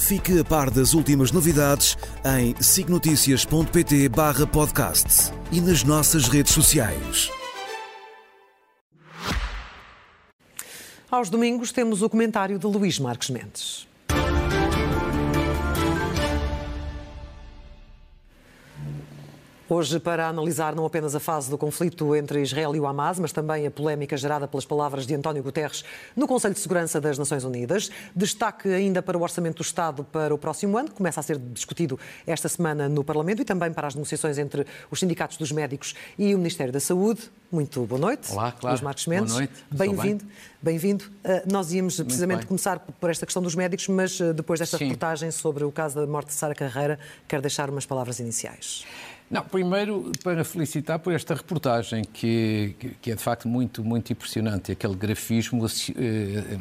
Fique 0.00 0.40
a 0.40 0.44
par 0.44 0.70
das 0.70 0.94
últimas 0.94 1.30
novidades 1.30 1.96
em 2.24 2.60
signoticias.pt 2.60 4.10
podcast 4.50 5.30
e 5.52 5.60
nas 5.60 5.84
nossas 5.84 6.26
redes 6.26 6.52
sociais. 6.52 7.30
Aos 11.08 11.28
domingos 11.28 11.70
temos 11.70 12.02
o 12.02 12.08
comentário 12.08 12.58
de 12.58 12.66
Luís 12.66 12.98
Marques 12.98 13.30
Mendes. 13.30 13.89
Hoje, 19.72 20.00
para 20.00 20.26
analisar 20.26 20.74
não 20.74 20.84
apenas 20.84 21.14
a 21.14 21.20
fase 21.20 21.48
do 21.48 21.56
conflito 21.56 22.16
entre 22.16 22.42
Israel 22.42 22.74
e 22.74 22.80
o 22.80 22.88
Hamas, 22.88 23.20
mas 23.20 23.30
também 23.30 23.68
a 23.68 23.70
polémica 23.70 24.16
gerada 24.16 24.48
pelas 24.48 24.64
palavras 24.64 25.06
de 25.06 25.14
António 25.14 25.44
Guterres 25.44 25.84
no 26.16 26.26
Conselho 26.26 26.54
de 26.54 26.58
Segurança 26.58 27.00
das 27.00 27.16
Nações 27.16 27.44
Unidas. 27.44 27.88
Destaque 28.12 28.68
ainda 28.68 29.00
para 29.00 29.16
o 29.16 29.22
Orçamento 29.22 29.58
do 29.58 29.62
Estado 29.62 30.02
para 30.02 30.34
o 30.34 30.38
próximo 30.38 30.76
ano, 30.76 30.88
que 30.88 30.96
começa 30.96 31.20
a 31.20 31.22
ser 31.22 31.38
discutido 31.38 31.96
esta 32.26 32.48
semana 32.48 32.88
no 32.88 33.04
Parlamento, 33.04 33.42
e 33.42 33.44
também 33.44 33.72
para 33.72 33.86
as 33.86 33.94
negociações 33.94 34.38
entre 34.38 34.66
os 34.90 34.98
sindicatos 34.98 35.36
dos 35.36 35.52
médicos 35.52 35.94
e 36.18 36.34
o 36.34 36.38
Ministério 36.38 36.72
da 36.72 36.80
Saúde. 36.80 37.30
Muito 37.48 37.86
boa 37.86 38.00
noite. 38.00 38.32
Olá, 38.32 38.50
claro. 38.50 38.74
Luís 38.74 38.80
Marcos 38.82 39.06
Mendes. 39.06 39.32
Boa 39.34 39.46
noite. 39.46 39.64
Bem-vindo. 39.70 40.24
Bem-vindo. 40.60 41.04
Uh, 41.04 41.48
nós 41.48 41.72
íamos 41.72 41.94
precisamente 42.00 42.38
bem. 42.38 42.48
começar 42.48 42.80
por 42.80 43.08
esta 43.08 43.24
questão 43.24 43.40
dos 43.40 43.54
médicos, 43.54 43.86
mas 43.86 44.18
uh, 44.18 44.34
depois 44.34 44.58
desta 44.58 44.78
Sim. 44.78 44.86
reportagem 44.86 45.30
sobre 45.30 45.62
o 45.62 45.70
caso 45.70 45.94
da 45.94 46.06
morte 46.08 46.26
de 46.26 46.32
Sara 46.32 46.56
Carreira, 46.56 46.98
quero 47.28 47.40
deixar 47.40 47.70
umas 47.70 47.86
palavras 47.86 48.18
iniciais. 48.18 48.84
Não, 49.30 49.44
primeiro 49.44 50.10
para 50.24 50.44
felicitar 50.44 50.98
por 50.98 51.12
esta 51.12 51.34
reportagem 51.34 52.02
que, 52.04 52.74
que- 53.00 53.10
é 53.12 53.14
de 53.14 53.22
facto 53.22 53.46
muito, 53.46 53.84
muito 53.84 54.12
impressionante. 54.12 54.72
Aquele 54.72 54.96
grafismo 54.96 55.64
eh, 55.96 56.58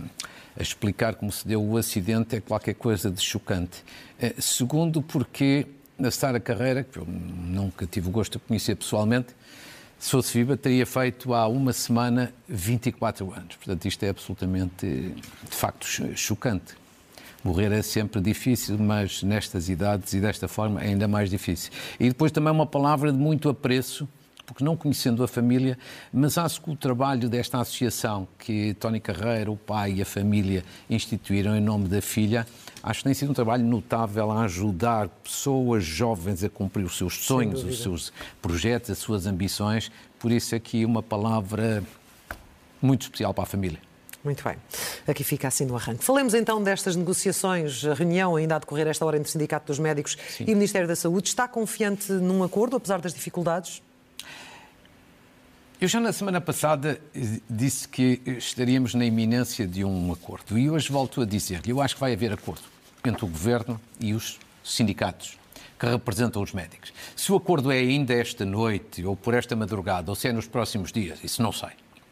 a 0.57 0.61
explicar 0.61 1.15
como 1.15 1.31
se 1.31 1.47
deu 1.47 1.63
o 1.63 1.77
acidente 1.77 2.35
é 2.35 2.41
qualquer 2.41 2.75
coisa 2.75 3.09
de 3.09 3.21
chocante. 3.21 3.83
Eh, 4.21 4.35
Segundo, 4.37 5.01
porque 5.01 5.65
a 5.99 6.11
Sara 6.11 6.39
Carreira, 6.39 6.83
que 6.83 6.99
eu 6.99 7.05
nunca 7.07 7.87
tive 7.87 8.07
o 8.07 8.11
gosto 8.11 8.37
de 8.37 8.45
conhecer 8.45 8.75
pessoalmente, 8.75 9.29
se 9.97 10.11
fosse 10.11 10.37
viva, 10.37 10.55
teria 10.55 10.85
feito 10.85 11.33
há 11.33 11.47
uma 11.47 11.73
semana 11.73 12.31
24 12.47 13.33
anos. 13.33 13.55
Portanto, 13.55 13.85
isto 13.85 14.03
é 14.03 14.09
absolutamente, 14.09 14.85
de 14.85 15.55
facto, 15.55 15.85
cho- 15.87 16.15
chocante. 16.15 16.75
Morrer 17.43 17.71
é 17.71 17.81
sempre 17.81 18.19
difícil, 18.19 18.77
mas 18.77 19.23
nestas 19.23 19.69
idades 19.69 20.13
e 20.13 20.19
desta 20.19 20.47
forma 20.47 20.81
é 20.81 20.87
ainda 20.87 21.07
mais 21.07 21.29
difícil. 21.29 21.71
E 21.99 22.09
depois 22.09 22.31
também 22.31 22.51
uma 22.51 22.65
palavra 22.65 23.11
de 23.13 23.17
muito 23.17 23.47
apreço, 23.47 24.07
porque 24.45 24.63
não 24.63 24.75
conhecendo 24.75 25.23
a 25.23 25.27
família, 25.27 25.77
mas 26.11 26.37
acho 26.37 26.61
que 26.61 26.69
o 26.71 26.75
trabalho 26.75 27.29
desta 27.29 27.61
associação 27.61 28.27
que 28.37 28.73
Tony 28.73 28.99
Carreira, 28.99 29.49
o 29.51 29.55
pai 29.55 29.93
e 29.93 30.01
a 30.01 30.05
família 30.05 30.65
instituíram 30.89 31.55
em 31.55 31.61
nome 31.61 31.87
da 31.87 32.01
filha, 32.01 32.45
acho 32.83 32.99
que 32.99 33.03
tem 33.05 33.13
sido 33.13 33.29
um 33.29 33.33
trabalho 33.33 33.63
notável 33.63 34.31
a 34.31 34.41
ajudar 34.41 35.07
pessoas 35.07 35.83
jovens 35.83 36.43
a 36.43 36.49
cumprir 36.49 36.83
os 36.83 36.97
seus 36.97 37.23
sonhos, 37.25 37.63
os 37.63 37.81
seus 37.81 38.11
projetos, 38.41 38.89
as 38.89 38.97
suas 38.97 39.27
ambições. 39.27 39.91
Por 40.17 40.31
isso 40.31 40.55
aqui 40.55 40.83
uma 40.83 41.03
palavra 41.03 41.83
muito 42.81 43.03
especial 43.03 43.33
para 43.33 43.43
a 43.43 43.47
família. 43.47 43.79
Muito 44.23 44.43
bem. 44.43 44.57
Aqui 45.09 45.23
fica 45.23 45.47
assim 45.47 45.65
no 45.65 45.75
arranque. 45.75 46.03
Falemos 46.03 46.35
então 46.35 46.61
destas 46.61 46.95
negociações, 46.95 47.83
a 47.83 47.95
reunião 47.95 48.35
ainda 48.35 48.57
a 48.57 48.59
decorrer 48.59 48.87
esta 48.87 49.03
hora 49.03 49.17
entre 49.17 49.27
o 49.27 49.31
Sindicato 49.31 49.65
dos 49.65 49.79
Médicos 49.79 50.15
e 50.39 50.51
o 50.53 50.55
Ministério 50.55 50.87
da 50.87 50.95
Saúde. 50.95 51.29
Está 51.29 51.47
confiante 51.47 52.11
num 52.11 52.43
acordo, 52.43 52.75
apesar 52.75 53.01
das 53.01 53.13
dificuldades? 53.13 53.81
Eu 55.81 55.87
já 55.87 55.99
na 55.99 56.11
semana 56.11 56.39
passada 56.39 56.99
disse 57.49 57.87
que 57.87 58.21
estaríamos 58.25 58.93
na 58.93 59.05
iminência 59.05 59.65
de 59.65 59.83
um 59.83 60.11
acordo 60.11 60.59
e 60.59 60.69
hoje 60.69 60.91
volto 60.91 61.21
a 61.21 61.25
dizer 61.25 61.61
que 61.61 61.71
eu 61.71 61.81
acho 61.81 61.95
que 61.95 62.01
vai 62.01 62.13
haver 62.13 62.33
acordo 62.33 62.63
entre 63.03 63.25
o 63.25 63.27
Governo 63.27 63.79
e 63.99 64.13
os 64.13 64.37
sindicatos 64.63 65.39
que 65.79 65.87
representam 65.87 66.41
os 66.43 66.51
médicos. 66.51 66.93
Se 67.15 67.31
o 67.31 67.37
acordo 67.37 67.71
é 67.71 67.77
ainda 67.77 68.13
esta 68.13 68.45
noite 68.45 69.05
ou 69.05 69.15
por 69.15 69.33
esta 69.33 69.55
madrugada 69.55 70.11
ou 70.11 70.15
se 70.15 70.27
é 70.27 70.33
nos 70.33 70.47
próximos 70.47 70.91
dias, 70.91 71.23
isso 71.23 71.41
não 71.41 71.53
sei. 71.53 71.69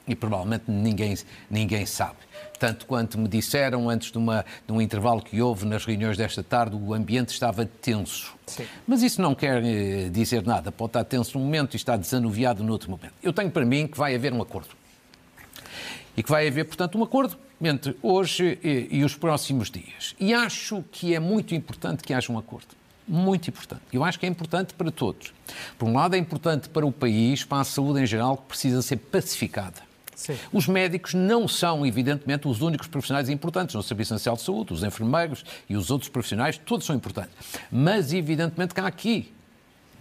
E 0.07 0.16
provavelmente 0.16 0.63
ninguém, 0.68 1.16
ninguém 1.50 1.85
sabe. 1.85 2.18
Tanto 2.57 2.85
quanto 2.85 3.18
me 3.19 3.28
disseram 3.28 3.90
antes 3.90 4.12
de, 4.12 4.18
uma, 4.18 4.45
de 4.66 4.72
um 4.72 4.81
intervalo 4.81 5.22
que 5.22 5.41
houve 5.41 5.66
nas 5.66 5.85
reuniões 5.85 6.18
desta 6.18 6.41
tarde, 6.41 6.75
o 6.75 6.94
ambiente 6.94 7.29
estava 7.29 7.66
tenso. 7.66 8.35
Sim. 8.47 8.66
Mas 8.88 9.03
isso 9.03 9.22
não 9.22 9.35
quer 9.35 9.63
eh, 9.63 10.09
dizer 10.09 10.44
nada. 10.44 10.72
Pode 10.72 10.90
estar 10.90 11.03
tenso 11.03 11.38
num 11.38 11.44
momento 11.44 11.73
e 11.73 11.78
estar 11.78 11.97
desanuviado 11.97 12.63
no 12.63 12.72
outro 12.72 12.90
momento. 12.90 13.13
Eu 13.22 13.34
tenho 13.34 13.51
para 13.51 13.66
mim 13.66 13.85
que 13.88 13.97
vai 13.97 14.16
haver 14.16 14.34
um 14.34 14.41
acordo. 14.41 14.69
E 16.16 16.24
que 16.24 16.29
vai 16.29 16.47
haver, 16.47 16.66
portanto, 16.66 16.97
um 16.97 17.03
acordo 17.03 17.38
entre 17.62 17.95
hoje 18.01 18.57
e, 18.63 18.88
e 18.91 19.03
os 19.03 19.16
próximos 19.16 19.69
dias. 19.69 20.16
E 20.19 20.34
acho 20.34 20.84
que 20.91 21.13
é 21.13 21.19
muito 21.19 21.53
importante 21.53 22.01
que 22.03 22.13
haja 22.13 22.31
um 22.31 22.38
acordo. 22.39 22.75
Muito 23.07 23.50
importante. 23.50 23.84
Eu 23.94 24.03
acho 24.03 24.19
que 24.19 24.25
é 24.25 24.29
importante 24.29 24.74
para 24.74 24.91
todos. 24.91 25.34
Por 25.78 25.88
um 25.88 25.94
lado, 25.94 26.16
é 26.16 26.18
importante 26.18 26.68
para 26.68 26.85
o 26.85 26.91
país, 26.91 27.44
para 27.44 27.62
a 27.62 27.63
saúde 27.63 28.01
em 28.01 28.06
geral, 28.06 28.35
que 28.38 28.47
precisa 28.47 28.81
ser 28.81 28.97
pacificada. 28.97 29.86
Sim. 30.17 30.35
Os 30.51 30.67
médicos 30.67 31.13
não 31.13 31.47
são, 31.47 31.85
evidentemente, 31.85 32.47
os 32.47 32.59
únicos 32.61 32.88
profissionais 32.88 33.29
importantes 33.29 33.75
no 33.75 33.83
Serviço 33.83 34.13
Nacional 34.13 34.35
de 34.35 34.41
Saúde, 34.41 34.73
os 34.73 34.83
enfermeiros 34.83 35.45
e 35.69 35.78
os 35.78 35.91
outros 35.91 36.09
profissionais, 36.09 36.57
todos 36.57 36.88
são 36.88 36.95
importantes. 36.95 37.31
Mas, 37.72 38.11
evidentemente, 38.11 38.73
que 38.73 38.81
há 38.81 38.88
aqui 38.88 39.31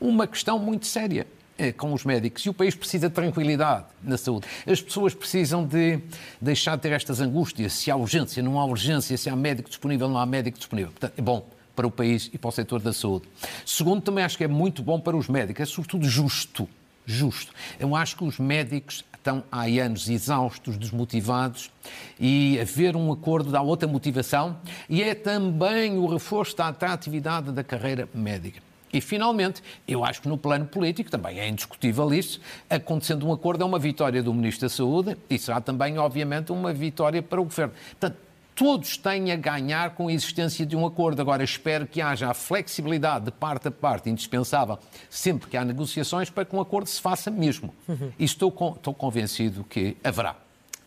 uma 0.00 0.26
questão 0.26 0.58
muito 0.58 0.86
séria 0.86 1.26
eh, 1.58 1.70
com 1.70 1.92
os 1.92 2.02
médicos 2.02 2.46
e 2.46 2.48
o 2.48 2.54
país 2.54 2.74
precisa 2.74 3.10
de 3.10 3.14
tranquilidade 3.14 3.84
na 4.02 4.16
saúde. 4.16 4.46
As 4.66 4.80
pessoas 4.80 5.14
precisam 5.14 5.66
de 5.66 6.00
deixar 6.40 6.76
de 6.76 6.82
ter 6.82 6.92
estas 6.92 7.20
angústias, 7.20 7.74
se 7.74 7.90
há 7.90 7.96
urgência, 7.96 8.42
não 8.42 8.58
há 8.58 8.64
urgência, 8.64 9.18
se 9.18 9.28
há 9.28 9.36
médico 9.36 9.68
disponível, 9.68 10.08
não 10.08 10.18
há 10.18 10.24
médico 10.24 10.56
disponível. 10.56 10.92
Portanto, 10.92 11.12
é 11.14 11.20
bom 11.20 11.46
para 11.74 11.86
o 11.86 11.90
país 11.90 12.30
e 12.32 12.38
para 12.38 12.48
o 12.48 12.52
setor 12.52 12.80
da 12.80 12.94
saúde. 12.94 13.28
Segundo, 13.66 14.00
também 14.00 14.24
acho 14.24 14.38
que 14.38 14.44
é 14.44 14.48
muito 14.48 14.82
bom 14.82 14.98
para 14.98 15.14
os 15.14 15.28
médicos, 15.28 15.60
é 15.60 15.66
sobretudo 15.66 16.08
justo. 16.08 16.66
Justo. 17.06 17.52
Eu 17.78 17.94
acho 17.94 18.16
que 18.16 18.24
os 18.24 18.38
médicos 18.38 19.04
estão 19.26 19.42
há 19.50 19.64
anos 19.64 20.08
exaustos, 20.08 20.78
desmotivados 20.78 21.70
e 22.18 22.58
haver 22.60 22.94
um 22.94 23.12
acordo 23.12 23.50
dá 23.50 23.60
outra 23.60 23.88
motivação 23.88 24.56
e 24.88 25.02
é 25.02 25.14
também 25.14 25.98
o 25.98 26.06
reforço 26.06 26.56
da 26.56 26.68
atratividade 26.68 27.50
da 27.50 27.64
carreira 27.64 28.08
médica. 28.14 28.60
E, 28.92 29.00
finalmente, 29.00 29.62
eu 29.86 30.04
acho 30.04 30.22
que 30.22 30.28
no 30.28 30.38
plano 30.38 30.64
político 30.64 31.10
também 31.10 31.40
é 31.40 31.48
indiscutível 31.48 32.14
isso. 32.14 32.40
Acontecendo 32.70 33.26
um 33.26 33.32
acordo, 33.32 33.62
é 33.62 33.66
uma 33.66 33.80
vitória 33.80 34.22
do 34.22 34.32
Ministro 34.32 34.68
da 34.68 34.74
Saúde 34.74 35.16
e 35.28 35.38
será 35.38 35.60
também, 35.60 35.98
obviamente, 35.98 36.52
uma 36.52 36.72
vitória 36.72 37.20
para 37.20 37.40
o 37.40 37.44
Governo. 37.44 37.74
Portanto, 37.90 38.16
todos 38.56 38.96
têm 38.96 39.30
a 39.30 39.36
ganhar 39.36 39.90
com 39.94 40.08
a 40.08 40.12
existência 40.12 40.64
de 40.66 40.74
um 40.74 40.84
acordo. 40.86 41.20
Agora, 41.22 41.44
espero 41.44 41.86
que 41.86 42.00
haja 42.00 42.30
a 42.30 42.34
flexibilidade 42.34 43.26
de 43.26 43.30
parte 43.30 43.68
a 43.68 43.70
parte, 43.70 44.10
indispensável, 44.10 44.78
sempre 45.10 45.48
que 45.48 45.56
há 45.56 45.64
negociações, 45.64 46.30
para 46.30 46.44
que 46.44 46.56
um 46.56 46.60
acordo 46.60 46.88
se 46.88 47.00
faça 47.00 47.30
mesmo. 47.30 47.72
E 48.18 48.24
estou, 48.24 48.50
con- 48.50 48.72
estou 48.74 48.94
convencido 48.94 49.62
que 49.62 49.96
haverá. 50.02 50.34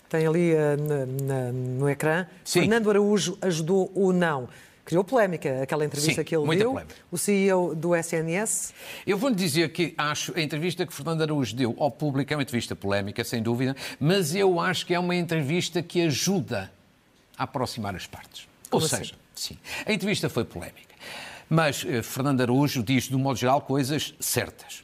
Tem 0.10 0.26
ali 0.26 0.52
eh, 0.52 0.76
na- 0.76 1.06
na- 1.06 1.52
no 1.52 1.88
ecrã. 1.88 2.26
Sim. 2.44 2.62
Fernando 2.62 2.90
Araújo 2.90 3.38
ajudou 3.44 3.92
ou 3.94 4.12
não? 4.12 4.50
Criou 4.84 5.04
polémica 5.04 5.62
aquela 5.62 5.86
entrevista 5.86 6.22
Sim, 6.22 6.26
que 6.26 6.36
ele 6.36 6.58
deu. 6.58 6.72
polémica. 6.72 6.96
O 7.12 7.18
CEO 7.20 7.76
do 7.76 7.96
SNS. 7.96 8.74
Eu 9.06 9.20
vou-lhe 9.20 9.36
dizer 9.36 9.72
que 9.72 9.94
acho 9.96 10.34
a 10.36 10.42
entrevista 10.42 10.84
que 10.88 10.92
Fernando 10.92 11.22
Araújo 11.22 11.56
deu 11.56 11.76
ao 11.78 11.92
público 11.92 12.34
é 12.34 12.36
uma 12.36 12.42
entrevista 12.42 12.76
polémica, 12.76 13.24
sem 13.24 13.44
dúvida, 13.44 13.76
mas 14.00 14.34
eu 14.34 14.60
acho 14.60 14.88
que 14.88 14.96
é 14.96 15.00
uma 15.00 15.16
entrevista 15.16 15.84
que 15.84 16.02
ajuda 16.02 16.72
a 17.40 17.44
aproximar 17.46 17.96
as 17.96 18.06
partes. 18.06 18.48
Como 18.70 18.84
Ou 18.84 18.86
assim? 18.86 18.98
seja, 18.98 19.16
sim, 19.34 19.58
a 19.86 19.92
entrevista 19.94 20.30
foi 20.30 20.44
polémica, 20.44 20.94
mas 21.50 21.84
eh, 21.88 22.04
Fernando 22.04 22.42
Araújo 22.42 22.84
diz, 22.84 23.06
de 23.06 23.16
um 23.16 23.20
modo 23.20 23.40
geral, 23.40 23.62
coisas 23.62 24.14
certas. 24.20 24.84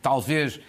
Talvez 0.00 0.60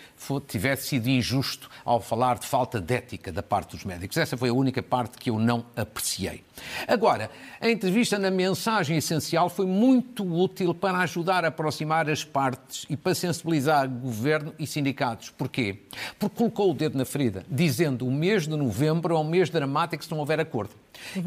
tivesse 0.47 0.87
sido 0.87 1.07
injusto 1.07 1.69
ao 1.83 2.01
falar 2.01 2.39
de 2.39 2.47
falta 2.47 2.81
de 2.81 2.93
ética 2.95 3.31
da 3.31 3.43
parte 3.43 3.75
dos 3.75 3.85
médicos. 3.85 4.17
Essa 4.17 4.35
foi 4.35 4.49
a 4.49 4.53
única 4.53 4.81
parte 4.81 5.17
que 5.17 5.29
eu 5.29 5.37
não 5.37 5.65
apreciei. 5.75 6.43
Agora, 6.87 7.29
a 7.61 7.69
entrevista 7.69 8.17
na 8.17 8.31
mensagem 8.31 8.97
essencial 8.97 9.49
foi 9.49 9.67
muito 9.67 10.25
útil 10.25 10.73
para 10.73 10.97
ajudar 10.99 11.45
a 11.45 11.49
aproximar 11.49 12.09
as 12.09 12.23
partes 12.23 12.85
e 12.89 12.97
para 12.97 13.13
sensibilizar 13.13 13.87
governo 13.87 14.53
e 14.57 14.65
sindicatos. 14.65 15.29
Porquê? 15.29 15.81
Porque 16.17 16.37
colocou 16.37 16.71
o 16.71 16.73
dedo 16.73 16.97
na 16.97 17.05
ferida, 17.05 17.45
dizendo 17.47 18.07
o 18.07 18.11
mês 18.11 18.43
de 18.43 18.55
novembro 18.55 19.15
é 19.15 19.19
um 19.19 19.23
mês 19.23 19.49
dramático 19.49 20.03
se 20.03 20.09
não 20.09 20.19
houver 20.19 20.39
acordo. 20.39 20.73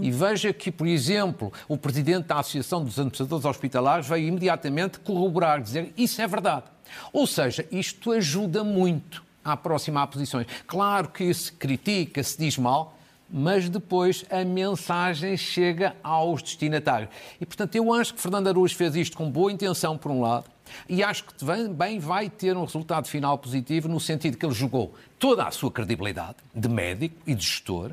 E 0.01 0.11
veja 0.11 0.53
que, 0.53 0.73
por 0.73 0.87
exemplo, 0.87 1.53
o 1.69 1.77
presidente 1.77 2.27
da 2.27 2.41
Associação 2.41 2.83
dos 2.83 2.99
Administradores 2.99 3.45
Hospitalares 3.45 4.09
veio 4.09 4.27
imediatamente 4.27 4.99
corroborar, 4.99 5.61
dizer 5.61 5.93
isso 5.97 6.21
é 6.21 6.27
verdade. 6.27 6.65
Ou 7.13 7.27
seja, 7.27 7.67
isto 7.71 8.13
ajuda 8.13 8.63
muito. 8.65 9.27
a 9.45 9.53
aproximar 9.53 10.07
posições. 10.09 10.47
Claro 10.67 11.09
que 11.09 11.33
se 11.33 11.51
critica, 11.53 12.23
se 12.23 12.37
diz 12.37 12.59
mal, 12.59 12.99
mas 13.31 13.69
depois 13.69 14.25
a 14.31 14.45
mensagem 14.45 15.37
chega 15.37 15.97
aos 16.03 16.43
destinatários. 16.43 17.11
E, 17.41 17.47
portanto, 17.47 17.75
eu 17.77 17.93
acho 17.93 18.15
que 18.15 18.21
Fernando 18.21 18.49
Araújo 18.49 18.75
fez 18.75 18.95
isto 18.97 19.17
com 19.17 19.31
boa 19.31 19.51
intenção, 19.51 19.97
por 19.97 20.11
um 20.11 20.21
lado, 20.21 20.47
e 20.87 21.03
acho 21.03 21.25
que 21.25 21.35
também 21.35 21.99
vai 21.99 22.29
ter 22.29 22.57
um 22.57 22.65
resultado 22.65 23.07
final 23.09 23.39
positivo, 23.39 23.89
no 23.89 23.99
sentido 23.99 24.37
que 24.37 24.45
ele 24.45 24.55
jogou 24.55 24.95
toda 25.19 25.45
a 25.45 25.51
sua 25.51 25.71
credibilidade 25.71 26.37
de 26.55 26.69
médico 26.69 27.17
e 27.27 27.35
de 27.35 27.45
gestor 27.45 27.93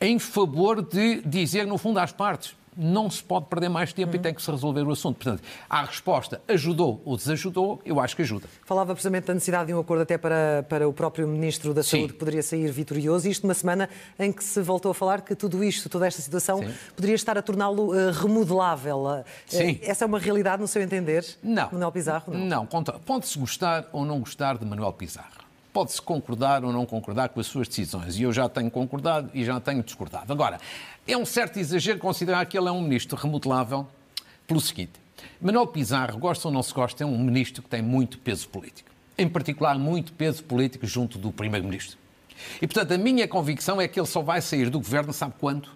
em 0.00 0.18
favor 0.18 0.82
de 0.82 1.22
dizer, 1.22 1.66
no 1.66 1.78
fundo, 1.78 1.98
às 1.98 2.12
partes: 2.12 2.54
não 2.76 3.08
se 3.10 3.22
pode 3.22 3.46
perder 3.46 3.68
mais 3.68 3.92
tempo 3.92 4.12
uhum. 4.12 4.16
e 4.16 4.22
tem 4.22 4.34
que 4.34 4.42
se 4.42 4.50
resolver 4.50 4.82
o 4.82 4.90
assunto. 4.90 5.16
Portanto, 5.16 5.42
a 5.68 5.84
resposta 5.84 6.40
ajudou 6.48 7.00
ou 7.04 7.16
desajudou, 7.16 7.80
eu 7.84 8.00
acho 8.00 8.16
que 8.16 8.22
ajuda. 8.22 8.48
Falava 8.64 8.92
precisamente 8.92 9.24
da 9.24 9.34
necessidade 9.34 9.66
de 9.66 9.74
um 9.74 9.80
acordo 9.80 10.02
até 10.02 10.18
para, 10.18 10.64
para 10.68 10.88
o 10.88 10.92
próprio 10.92 11.26
Ministro 11.26 11.72
da 11.72 11.82
Saúde, 11.82 12.12
que 12.12 12.18
poderia 12.18 12.42
sair 12.42 12.70
vitorioso. 12.70 13.28
Isto 13.28 13.46
numa 13.46 13.54
semana 13.54 13.88
em 14.18 14.32
que 14.32 14.42
se 14.42 14.60
voltou 14.60 14.90
a 14.90 14.94
falar 14.94 15.22
que 15.22 15.34
tudo 15.34 15.62
isto, 15.62 15.88
toda 15.88 16.06
esta 16.06 16.20
situação, 16.20 16.58
Sim. 16.58 16.74
poderia 16.94 17.14
estar 17.14 17.36
a 17.38 17.42
torná-lo 17.42 17.92
uh, 17.92 18.10
remodelável. 18.12 19.04
Uh, 19.04 19.24
Sim. 19.46 19.78
Essa 19.82 20.04
é 20.04 20.06
uma 20.06 20.18
realidade, 20.18 20.60
no 20.60 20.68
seu 20.68 20.82
entender, 20.82 21.24
não. 21.42 21.68
Manuel 21.72 21.92
Pizarro? 21.92 22.32
Não, 22.32 22.68
não 22.70 22.84
pode-se 23.04 23.38
gostar 23.38 23.88
ou 23.92 24.04
não 24.04 24.20
gostar 24.20 24.58
de 24.58 24.64
Manuel 24.64 24.92
Pizarro 24.92 25.44
pode-se 25.74 26.00
concordar 26.00 26.64
ou 26.64 26.72
não 26.72 26.86
concordar 26.86 27.30
com 27.30 27.40
as 27.40 27.48
suas 27.48 27.66
decisões. 27.66 28.16
E 28.16 28.22
eu 28.22 28.32
já 28.32 28.48
tenho 28.48 28.70
concordado 28.70 29.28
e 29.34 29.44
já 29.44 29.58
tenho 29.58 29.82
discordado. 29.82 30.32
Agora, 30.32 30.60
é 31.12 31.16
um 31.16 31.26
certo 31.26 31.58
exagero 31.58 31.98
considerar 31.98 32.46
que 32.46 32.56
ele 32.56 32.68
é 32.68 32.72
um 32.72 32.80
ministro 32.80 33.16
remodelável 33.16 33.86
pelo 34.46 34.60
seguinte. 34.60 34.92
Manuel 35.40 35.66
Pizarro, 35.66 36.18
gosta 36.18 36.48
ou 36.48 36.54
não 36.54 36.62
se 36.62 36.72
gosta, 36.72 37.02
é 37.02 37.06
um 37.06 37.18
ministro 37.18 37.62
que 37.62 37.68
tem 37.68 37.82
muito 37.82 38.18
peso 38.18 38.48
político. 38.48 38.90
Em 39.16 39.28
particular, 39.28 39.78
muito 39.78 40.12
peso 40.12 40.42
político 40.44 40.86
junto 40.86 41.18
do 41.18 41.30
primeiro-ministro. 41.30 41.98
E, 42.60 42.66
portanto, 42.66 42.92
a 42.92 42.98
minha 42.98 43.28
convicção 43.28 43.80
é 43.80 43.86
que 43.86 43.98
ele 43.98 44.06
só 44.06 44.22
vai 44.22 44.40
sair 44.40 44.70
do 44.70 44.78
governo, 44.78 45.12
sabe 45.12 45.34
quando? 45.38 45.68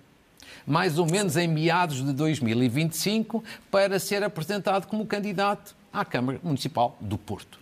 Mais 0.66 0.98
ou 0.98 1.06
menos 1.06 1.36
em 1.36 1.46
meados 1.46 2.04
de 2.04 2.12
2025, 2.12 3.44
para 3.70 3.98
ser 3.98 4.22
apresentado 4.22 4.86
como 4.86 5.06
candidato 5.06 5.76
à 5.92 6.04
Câmara 6.04 6.40
Municipal 6.42 6.96
do 7.00 7.16
Porto. 7.16 7.58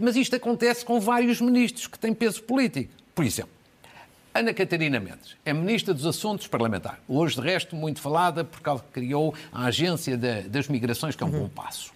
Mas 0.00 0.16
isto 0.16 0.36
acontece 0.36 0.84
com 0.84 1.00
vários 1.00 1.40
ministros 1.40 1.86
que 1.86 1.98
têm 1.98 2.14
peso 2.14 2.42
político. 2.42 2.92
Por 3.14 3.24
exemplo, 3.24 3.50
Ana 4.34 4.54
Catarina 4.54 5.00
Mendes 5.00 5.36
é 5.44 5.52
Ministra 5.52 5.92
dos 5.92 6.06
Assuntos 6.06 6.46
Parlamentares. 6.46 7.00
Hoje, 7.08 7.34
de 7.34 7.40
resto, 7.40 7.74
muito 7.74 8.00
falada 8.00 8.44
por 8.44 8.60
causa 8.60 8.82
que 8.82 8.90
criou 8.90 9.34
a 9.52 9.64
Agência 9.64 10.16
de, 10.16 10.42
das 10.42 10.68
Migrações, 10.68 11.16
que 11.16 11.22
é 11.22 11.26
um 11.26 11.30
uhum. 11.30 11.40
bom 11.40 11.48
passo. 11.48 11.92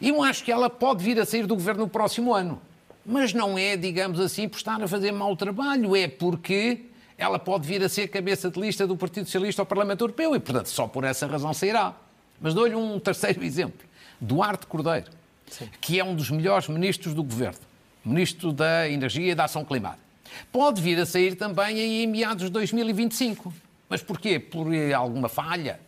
E 0.00 0.08
eu 0.08 0.22
acho 0.22 0.42
que 0.42 0.50
ela 0.50 0.68
pode 0.68 1.04
vir 1.04 1.20
a 1.20 1.24
sair 1.24 1.46
do 1.46 1.54
governo 1.54 1.82
no 1.82 1.88
próximo 1.88 2.34
ano. 2.34 2.60
Mas 3.06 3.34
não 3.34 3.58
é, 3.58 3.76
digamos 3.76 4.18
assim, 4.18 4.48
por 4.48 4.56
estar 4.56 4.82
a 4.82 4.88
fazer 4.88 5.12
mau 5.12 5.36
trabalho, 5.36 5.94
é 5.94 6.08
porque 6.08 6.86
ela 7.18 7.38
pode 7.38 7.66
vir 7.66 7.82
a 7.82 7.88
ser 7.88 8.08
cabeça 8.08 8.50
de 8.50 8.58
lista 8.58 8.86
do 8.86 8.96
Partido 8.96 9.26
Socialista 9.26 9.62
ao 9.62 9.66
Parlamento 9.66 10.02
Europeu 10.02 10.34
e, 10.34 10.40
portanto, 10.40 10.68
só 10.68 10.88
por 10.88 11.04
essa 11.04 11.26
razão 11.26 11.52
sairá. 11.52 11.94
Mas 12.40 12.54
dou-lhe 12.54 12.74
um 12.74 12.98
terceiro 12.98 13.44
exemplo. 13.44 13.86
Duarte 14.20 14.66
Cordeiro, 14.66 15.10
Sim. 15.48 15.68
que 15.80 16.00
é 16.00 16.04
um 16.04 16.14
dos 16.14 16.30
melhores 16.30 16.66
ministros 16.68 17.14
do 17.14 17.22
governo, 17.22 17.60
ministro 18.04 18.52
da 18.52 18.88
Energia 18.88 19.32
e 19.32 19.34
da 19.34 19.44
Ação 19.44 19.64
Climática. 19.64 20.03
Pode 20.50 20.80
vir 20.80 20.98
a 20.98 21.06
sair 21.06 21.34
também 21.34 21.78
em 21.80 22.06
meados 22.06 22.44
de 22.44 22.50
2025. 22.50 23.52
Mas 23.88 24.02
porquê? 24.02 24.38
Por 24.38 24.68
alguma 24.94 25.28
falha? 25.28 25.80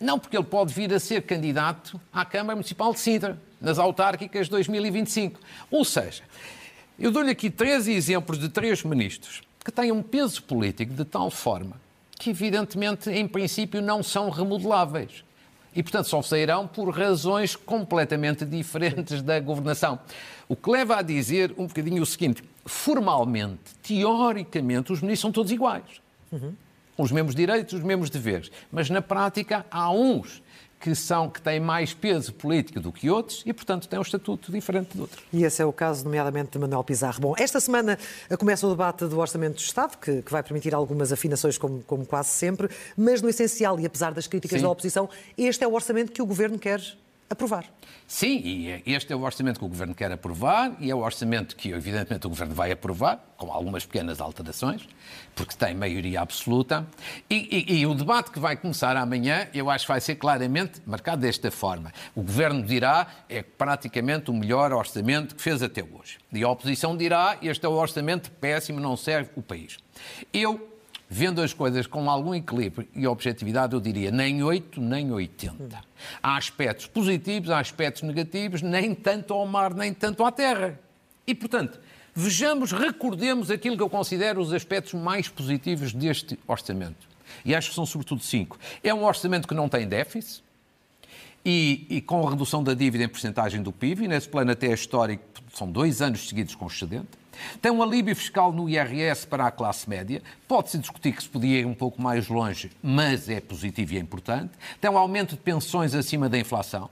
Não, 0.00 0.18
porque 0.18 0.36
ele 0.36 0.46
pode 0.46 0.72
vir 0.72 0.92
a 0.94 0.98
ser 0.98 1.22
candidato 1.22 2.00
à 2.12 2.24
Câmara 2.24 2.56
Municipal 2.56 2.92
de 2.92 3.00
Sintra, 3.00 3.40
nas 3.60 3.78
autárquicas 3.78 4.46
de 4.46 4.50
2025. 4.52 5.38
Ou 5.70 5.84
seja, 5.84 6.22
eu 6.98 7.10
dou-lhe 7.10 7.30
aqui 7.30 7.50
três 7.50 7.86
exemplos 7.86 8.38
de 8.38 8.48
três 8.48 8.82
ministros 8.82 9.42
que 9.62 9.70
têm 9.70 9.92
um 9.92 10.02
peso 10.02 10.42
político 10.42 10.94
de 10.94 11.04
tal 11.04 11.30
forma 11.30 11.76
que, 12.18 12.30
evidentemente, 12.30 13.10
em 13.10 13.26
princípio, 13.26 13.80
não 13.80 14.02
são 14.02 14.30
remodeláveis 14.30 15.24
e, 15.74 15.82
portanto, 15.82 16.06
só 16.06 16.20
sairão 16.20 16.66
por 16.66 16.90
razões 16.90 17.54
completamente 17.54 18.44
diferentes 18.46 19.22
da 19.22 19.38
governação. 19.40 19.98
O 20.50 20.56
que 20.56 20.68
leva 20.68 20.96
a 20.96 21.02
dizer 21.02 21.54
um 21.56 21.68
bocadinho 21.68 22.02
o 22.02 22.06
seguinte: 22.06 22.42
formalmente, 22.66 23.72
teoricamente, 23.84 24.92
os 24.92 25.00
ministros 25.00 25.20
são 25.20 25.30
todos 25.30 25.52
iguais. 25.52 26.02
Uhum. 26.32 26.52
Os 26.98 27.12
mesmos 27.12 27.36
direitos, 27.36 27.72
os 27.74 27.84
mesmos 27.84 28.10
deveres. 28.10 28.50
Mas 28.72 28.90
na 28.90 29.00
prática 29.00 29.64
há 29.70 29.92
uns 29.92 30.42
que, 30.80 30.92
são, 30.92 31.30
que 31.30 31.40
têm 31.40 31.60
mais 31.60 31.94
peso 31.94 32.34
político 32.34 32.80
do 32.80 32.90
que 32.90 33.08
outros 33.08 33.44
e, 33.46 33.52
portanto, 33.52 33.86
têm 33.86 33.96
um 33.96 34.02
estatuto 34.02 34.50
diferente 34.50 34.88
de 34.92 35.00
outros. 35.00 35.22
E 35.32 35.44
esse 35.44 35.62
é 35.62 35.64
o 35.64 35.72
caso, 35.72 36.02
nomeadamente, 36.04 36.50
de 36.50 36.58
Manuel 36.58 36.82
Pizarro. 36.82 37.20
Bom, 37.20 37.34
esta 37.38 37.60
semana 37.60 37.96
começa 38.36 38.66
o 38.66 38.70
debate 38.70 39.04
do 39.04 39.20
Orçamento 39.20 39.54
do 39.54 39.60
Estado, 39.60 39.98
que, 39.98 40.20
que 40.20 40.32
vai 40.32 40.42
permitir 40.42 40.74
algumas 40.74 41.12
afinações, 41.12 41.56
como, 41.58 41.80
como, 41.84 42.04
quase 42.04 42.30
sempre, 42.30 42.68
mas 42.96 43.22
no 43.22 43.28
essencial, 43.28 43.78
e 43.78 43.86
apesar 43.86 44.12
das 44.12 44.26
críticas 44.26 44.58
Sim. 44.58 44.64
da 44.64 44.70
oposição, 44.70 45.08
este 45.38 45.62
é 45.62 45.68
o 45.68 45.72
orçamento 45.72 46.10
que 46.10 46.20
o 46.20 46.26
Governo 46.26 46.58
quer 46.58 46.82
aprovar. 47.30 47.64
Sim, 48.08 48.40
e 48.44 48.68
é, 48.68 48.82
este 48.84 49.12
é 49.12 49.16
o 49.16 49.20
orçamento 49.20 49.60
que 49.60 49.64
o 49.64 49.68
Governo 49.68 49.94
quer 49.94 50.10
aprovar 50.10 50.74
e 50.80 50.90
é 50.90 50.94
o 50.94 50.98
orçamento 50.98 51.54
que, 51.54 51.70
evidentemente, 51.70 52.26
o 52.26 52.28
Governo 52.28 52.52
vai 52.52 52.72
aprovar, 52.72 53.24
com 53.36 53.52
algumas 53.52 53.86
pequenas 53.86 54.20
alterações, 54.20 54.88
porque 55.32 55.54
tem 55.54 55.72
maioria 55.72 56.20
absoluta. 56.20 56.84
E, 57.30 57.66
e, 57.68 57.80
e, 57.80 57.86
o 57.86 57.94
debate 57.94 58.32
que 58.32 58.40
vai 58.40 58.56
começar 58.56 58.96
amanhã, 58.96 59.46
eu 59.54 59.70
acho 59.70 59.86
que 59.86 59.92
vai 59.92 60.00
ser 60.00 60.16
claramente 60.16 60.82
marcado 60.84 61.22
desta 61.22 61.52
forma. 61.52 61.92
O 62.14 62.22
Governo 62.22 62.64
dirá 62.64 63.06
é 63.28 63.42
praticamente 63.42 64.28
o 64.28 64.34
melhor 64.34 64.72
orçamento 64.72 65.36
que 65.36 65.40
fez 65.40 65.62
até 65.62 65.82
hoje. 65.82 66.18
E 66.32 66.42
a 66.42 66.48
oposição 66.48 66.96
dirá 66.96 67.38
este 67.40 67.64
é 67.64 67.68
o 67.68 67.72
orçamento 67.72 68.28
péssimo, 68.32 68.80
não 68.80 68.96
serve 68.96 69.30
o 69.36 69.42
país. 69.42 69.78
Eu 70.32 70.79
vendo 71.10 71.42
as 71.42 71.52
coisas 71.52 71.88
com 71.88 72.08
algum 72.08 72.32
equilíbrio 72.32 72.86
e 72.94 73.04
objetividade, 73.04 73.74
eu 73.74 73.80
diria 73.80 74.12
nem 74.12 74.44
8, 74.44 74.80
nem 74.80 75.10
80. 75.10 75.80
Há 76.22 76.36
aspectos 76.36 76.86
positivos, 76.86 77.50
há 77.50 77.58
aspectos 77.58 78.02
negativos, 78.02 78.62
nem 78.62 78.94
tanto 78.94 79.34
ao 79.34 79.44
mar, 79.44 79.74
nem 79.74 79.92
tanto 79.92 80.24
à 80.24 80.30
terra. 80.30 80.78
E, 81.26 81.34
portanto, 81.34 81.80
vejamos, 82.14 82.70
recordemos 82.70 83.50
aquilo 83.50 83.76
que 83.76 83.82
eu 83.82 83.90
considero 83.90 84.40
os 84.40 84.52
aspectos 84.52 84.94
mais 84.94 85.28
positivos 85.28 85.92
deste 85.92 86.38
orçamento. 86.46 87.08
E 87.44 87.56
acho 87.56 87.70
que 87.70 87.74
são 87.74 87.84
sobretudo 87.84 88.22
cinco. 88.22 88.56
É 88.82 88.94
um 88.94 89.04
orçamento 89.04 89.48
que 89.48 89.54
não 89.54 89.68
tem 89.68 89.88
déficit, 89.88 90.44
e, 91.44 91.86
e, 91.88 92.00
com 92.00 92.26
a 92.26 92.30
redução 92.30 92.62
da 92.62 92.74
dívida 92.74 93.04
em 93.04 93.08
porcentagem 93.08 93.62
do 93.62 93.72
PIB, 93.72 94.04
e 94.04 94.08
nesse 94.08 94.28
plano 94.28 94.50
até 94.50 94.72
histórico, 94.72 95.22
são 95.54 95.70
dois 95.70 96.02
anos 96.02 96.28
seguidos 96.28 96.54
com 96.54 96.66
excedente. 96.66 97.08
Tem 97.62 97.72
um 97.72 97.82
alívio 97.82 98.14
fiscal 98.14 98.52
no 98.52 98.68
IRS 98.68 99.26
para 99.26 99.46
a 99.46 99.50
classe 99.50 99.88
média. 99.88 100.22
Pode-se 100.46 100.78
discutir 100.78 101.12
que 101.12 101.22
se 101.22 101.28
podia 101.28 101.60
ir 101.60 101.66
um 101.66 101.74
pouco 101.74 102.00
mais 102.00 102.28
longe, 102.28 102.70
mas 102.82 103.28
é 103.28 103.40
positivo 103.40 103.94
e 103.94 103.96
é 103.96 104.00
importante. 104.00 104.52
Tem 104.80 104.90
um 104.90 104.98
aumento 104.98 105.30
de 105.30 105.40
pensões 105.40 105.94
acima 105.94 106.28
da 106.28 106.38
inflação. 106.38 106.90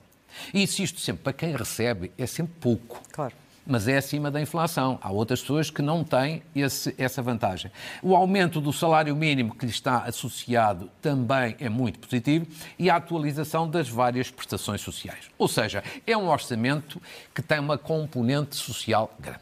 E 0.55 0.63
insisto 0.63 1.01
sempre, 1.01 1.25
para 1.25 1.33
quem 1.35 1.55
recebe 1.55 2.11
é 2.17 2.27
sempre 2.27 2.55
pouco. 2.61 3.03
Claro 3.13 3.35
mas 3.69 3.87
é 3.87 3.99
acima 3.99 4.31
da 4.31 4.41
inflação. 4.41 4.99
Há 5.03 5.13
outras 5.13 5.43
pessoas 5.43 5.71
que 5.71 5.83
não 5.83 6.03
têm 6.03 6.43
esse, 6.57 6.95
essa 6.97 7.21
vantagem. 7.21 7.71
O 8.03 8.17
aumento 8.17 8.63
do 8.63 8.73
salário 8.73 9.15
mínimo 9.15 9.55
que 9.55 9.67
lhe 9.67 9.71
está 9.71 10.05
associado 10.05 10.91
também 11.03 11.55
é 11.61 11.69
muito 11.69 11.99
positivo 11.99 12.47
e 12.79 12.89
a 12.89 12.97
atualização 12.97 13.69
das 13.69 13.87
várias 13.89 14.31
prestações 14.31 14.81
sociais. 14.81 15.27
Ou 15.37 15.47
seja, 15.47 15.85
é 16.07 16.17
um 16.17 16.29
orçamento 16.29 17.01
que 17.35 17.43
tem 17.43 17.59
uma 17.59 17.77
componente 17.77 18.57
social 18.57 19.15
grande. 19.21 19.41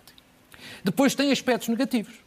Depois 0.83 1.14
tem 1.14 1.30
aspectos 1.30 1.68
negativos. 1.68 2.26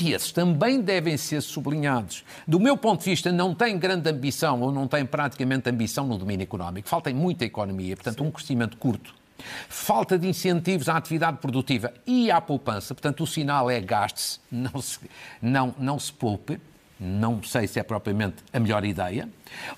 E 0.00 0.14
esses 0.14 0.32
também 0.32 0.80
devem 0.80 1.18
ser 1.18 1.42
sublinhados. 1.42 2.24
Do 2.48 2.58
meu 2.58 2.78
ponto 2.78 3.04
de 3.04 3.10
vista, 3.10 3.30
não 3.30 3.54
tem 3.54 3.78
grande 3.78 4.08
ambição 4.08 4.62
ou 4.62 4.72
não 4.72 4.88
tem 4.88 5.04
praticamente 5.04 5.68
ambição 5.68 6.06
no 6.06 6.16
domínio 6.16 6.44
económico. 6.44 6.88
Falta 6.88 7.12
muita 7.12 7.44
economia, 7.44 7.94
portanto, 7.94 8.22
Sim. 8.22 8.28
um 8.28 8.30
crescimento 8.30 8.78
curto. 8.78 9.14
Falta 9.68 10.18
de 10.18 10.28
incentivos 10.28 10.88
à 10.88 10.96
atividade 10.96 11.38
produtiva 11.38 11.92
e 12.06 12.30
à 12.30 12.40
poupança, 12.40 12.94
portanto, 12.94 13.22
o 13.22 13.26
sinal 13.26 13.70
é 13.70 13.80
gaste-se, 13.80 14.40
não 14.50 14.80
se, 14.80 14.98
não, 15.40 15.74
não 15.78 15.98
se 15.98 16.12
poupe 16.12 16.60
não 17.04 17.42
sei 17.42 17.66
se 17.66 17.80
é 17.80 17.82
propriamente 17.82 18.36
a 18.52 18.60
melhor 18.60 18.84
ideia. 18.84 19.28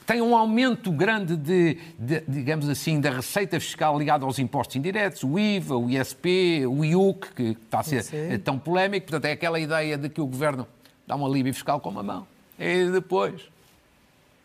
Tem 0.06 0.20
um 0.20 0.36
aumento 0.36 0.92
grande 0.92 1.36
de, 1.36 1.78
de, 1.98 2.22
digamos 2.28 2.68
assim, 2.68 3.00
da 3.00 3.10
receita 3.10 3.58
fiscal 3.58 3.98
ligada 3.98 4.26
aos 4.26 4.38
impostos 4.38 4.76
indiretos, 4.76 5.24
o 5.24 5.38
IVA, 5.38 5.74
o 5.74 5.88
ISP, 5.88 6.66
o 6.66 6.84
IUC, 6.84 7.32
que 7.34 7.42
está 7.64 7.80
a 7.80 7.82
ser 7.82 8.02
Sim. 8.02 8.38
tão 8.40 8.58
polémico. 8.58 9.06
Portanto, 9.06 9.24
é 9.24 9.32
aquela 9.32 9.58
ideia 9.58 9.96
de 9.96 10.10
que 10.10 10.20
o 10.20 10.26
governo 10.26 10.68
dá 11.06 11.16
um 11.16 11.24
alívio 11.24 11.54
fiscal 11.54 11.80
com 11.80 11.88
uma 11.88 12.02
mão 12.02 12.26
e 12.58 12.90
depois 12.90 13.40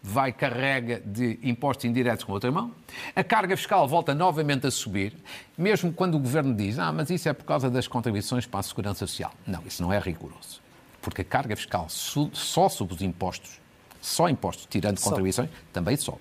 vai 0.02 0.32
carrega 0.32 1.02
de 1.06 1.40
impostos 1.44 1.86
indiretos 1.86 2.24
com 2.24 2.32
outra 2.32 2.52
mão. 2.52 2.72
A 3.16 3.24
carga 3.24 3.56
fiscal 3.58 3.88
volta 3.88 4.16
novamente 4.16 4.66
a 4.66 4.72
subir, 4.72 5.14
mesmo 5.58 5.92
quando 5.92 6.16
o 6.16 6.20
governo 6.20 6.54
diz: 6.54 6.80
ah, 6.80 6.92
mas 6.92 7.10
isso 7.10 7.28
é 7.28 7.34
por 7.34 7.46
causa 7.46 7.70
das 7.70 7.88
contribuições 7.88 8.46
para 8.46 8.60
a 8.62 8.64
segurança 8.64 9.06
social. 9.06 9.34
Não, 9.46 9.62
isso 9.66 9.82
não 9.82 9.92
é 9.92 10.00
rigoroso 10.00 10.62
porque 11.02 11.22
a 11.22 11.26
carga 11.26 11.56
fiscal 11.56 11.88
só 11.90 12.70
sobre 12.70 12.94
os 12.94 13.02
impostos, 13.02 13.60
só 14.02 14.30
impostos, 14.30 14.68
tirando 14.70 15.00
contribuições, 15.00 15.50
também 15.74 15.96
sobe. 15.96 16.20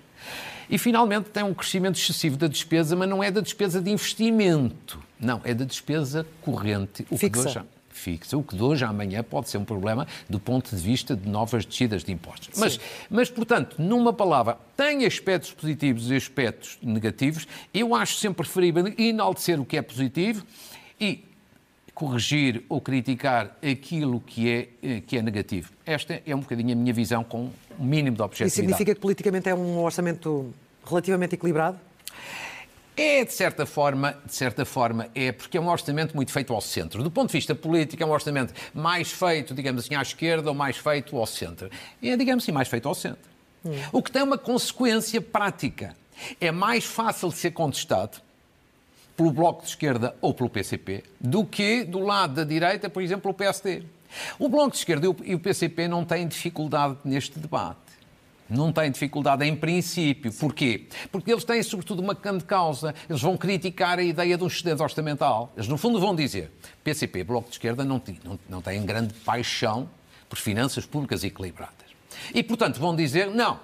E, 0.69 0.77
finalmente, 0.77 1.29
tem 1.29 1.43
um 1.43 1.53
crescimento 1.53 1.97
excessivo 1.97 2.37
da 2.37 2.47
despesa, 2.47 2.95
mas 2.95 3.09
não 3.09 3.23
é 3.23 3.31
da 3.31 3.41
despesa 3.41 3.81
de 3.81 3.89
investimento. 3.89 4.99
Não, 5.19 5.41
é 5.43 5.53
da 5.53 5.65
despesa 5.65 6.25
corrente. 6.41 7.05
O 7.09 7.17
Fixa. 7.17 7.29
que 7.29 7.39
hoje, 7.39 7.61
fixa. 7.99 8.37
O 8.37 8.43
que 8.43 8.55
de 8.55 8.63
hoje 8.63 8.83
a 8.83 8.89
amanhã 8.89 9.23
pode 9.23 9.49
ser 9.49 9.57
um 9.57 9.65
problema 9.65 10.07
do 10.29 10.39
ponto 10.39 10.75
de 10.75 10.81
vista 10.81 11.15
de 11.15 11.27
novas 11.27 11.65
descidas 11.65 12.03
de 12.03 12.11
impostos. 12.11 12.49
Mas, 12.57 12.79
mas, 13.09 13.29
portanto, 13.29 13.75
numa 13.79 14.13
palavra, 14.13 14.57
tem 14.75 15.05
aspectos 15.05 15.51
positivos 15.51 16.09
e 16.09 16.15
aspectos 16.15 16.77
negativos. 16.81 17.47
Eu 17.73 17.93
acho 17.93 18.15
sempre 18.15 18.43
preferível 18.43 18.93
enaltecer 18.97 19.59
o 19.59 19.65
que 19.65 19.77
é 19.77 19.81
positivo 19.81 20.45
e 20.99 21.23
corrigir 21.93 22.63
ou 22.69 22.79
criticar 22.79 23.57
aquilo 23.61 24.21
que 24.21 24.49
é, 24.49 24.69
eh, 24.81 25.01
que 25.05 25.17
é 25.17 25.21
negativo. 25.21 25.71
Esta 25.85 26.21
é 26.25 26.33
um 26.33 26.39
bocadinho 26.39 26.71
a 26.71 26.75
minha 26.75 26.93
visão 26.93 27.25
com 27.25 27.49
um 27.77 27.85
mínimo 27.85 28.15
de 28.15 28.21
objetividade. 28.21 28.47
Isso 28.47 28.55
significa 28.55 28.95
que 28.95 29.01
politicamente 29.01 29.49
é 29.49 29.53
um 29.53 29.77
orçamento 29.83 30.53
relativamente 30.85 31.35
equilibrado? 31.35 31.77
É, 33.01 33.23
de 33.23 33.31
certa 33.31 33.65
forma, 33.65 34.17
de 34.25 34.35
certa 34.35 34.65
forma, 34.65 35.07
é 35.15 35.31
porque 35.31 35.57
é 35.57 35.61
um 35.61 35.69
orçamento 35.69 36.13
muito 36.13 36.33
feito 36.33 36.53
ao 36.53 36.59
centro. 36.59 37.01
Do 37.01 37.09
ponto 37.09 37.27
de 37.27 37.37
vista 37.37 37.55
político, 37.55 38.03
é 38.03 38.05
um 38.05 38.11
orçamento 38.11 38.53
mais 38.73 39.09
feito, 39.09 39.53
digamos 39.53 39.85
assim, 39.85 39.95
à 39.95 40.01
esquerda 40.01 40.49
ou 40.49 40.53
mais 40.53 40.75
feito 40.75 41.15
ao 41.15 41.25
centro. 41.25 41.69
É, 42.03 42.17
digamos 42.17 42.43
assim, 42.43 42.51
mais 42.51 42.67
feito 42.67 42.89
ao 42.89 42.93
centro. 42.93 43.21
Hum. 43.63 43.71
O 43.93 44.03
que 44.03 44.11
tem 44.11 44.21
uma 44.21 44.37
consequência 44.37 45.21
prática. 45.21 45.95
É 46.41 46.51
mais 46.51 46.83
fácil 46.83 47.29
de 47.29 47.35
ser 47.35 47.51
contestado 47.51 48.17
pelo 49.15 49.31
Bloco 49.31 49.63
de 49.63 49.69
Esquerda 49.69 50.13
ou 50.19 50.33
pelo 50.33 50.49
PCP 50.49 51.05
do 51.21 51.45
que 51.45 51.85
do 51.85 51.99
lado 51.99 52.33
da 52.33 52.43
direita, 52.43 52.89
por 52.89 53.01
exemplo, 53.01 53.31
o 53.31 53.33
PSD. 53.33 53.83
O 54.37 54.49
Bloco 54.49 54.71
de 54.71 54.77
Esquerda 54.77 55.07
e 55.23 55.33
o 55.33 55.39
PCP 55.39 55.87
não 55.87 56.03
têm 56.03 56.27
dificuldade 56.27 56.97
neste 57.05 57.39
debate 57.39 57.88
não 58.49 58.71
têm 58.73 58.91
dificuldade 58.91 59.45
em 59.45 59.55
princípio. 59.55 60.31
Porquê? 60.33 60.87
Porque 61.11 61.31
eles 61.31 61.43
têm, 61.43 61.61
sobretudo, 61.61 62.01
uma 62.01 62.13
grande 62.13 62.43
causa. 62.43 62.93
Eles 63.09 63.21
vão 63.21 63.37
criticar 63.37 63.99
a 63.99 64.03
ideia 64.03 64.37
de 64.37 64.43
um 64.43 64.47
excedente 64.47 64.81
orçamental. 64.81 65.53
Eles, 65.55 65.67
no 65.67 65.77
fundo, 65.77 65.99
vão 65.99 66.15
dizer 66.15 66.51
PCP, 66.83 67.23
Bloco 67.23 67.49
de 67.49 67.55
Esquerda, 67.55 67.85
não, 67.85 68.01
não, 68.23 68.39
não 68.49 68.61
têm 68.61 68.83
grande 68.85 69.13
paixão 69.13 69.89
por 70.27 70.37
finanças 70.37 70.85
públicas 70.85 71.23
equilibradas. 71.23 71.75
E, 72.33 72.43
portanto, 72.43 72.79
vão 72.79 72.95
dizer, 72.95 73.27
não, 73.27 73.59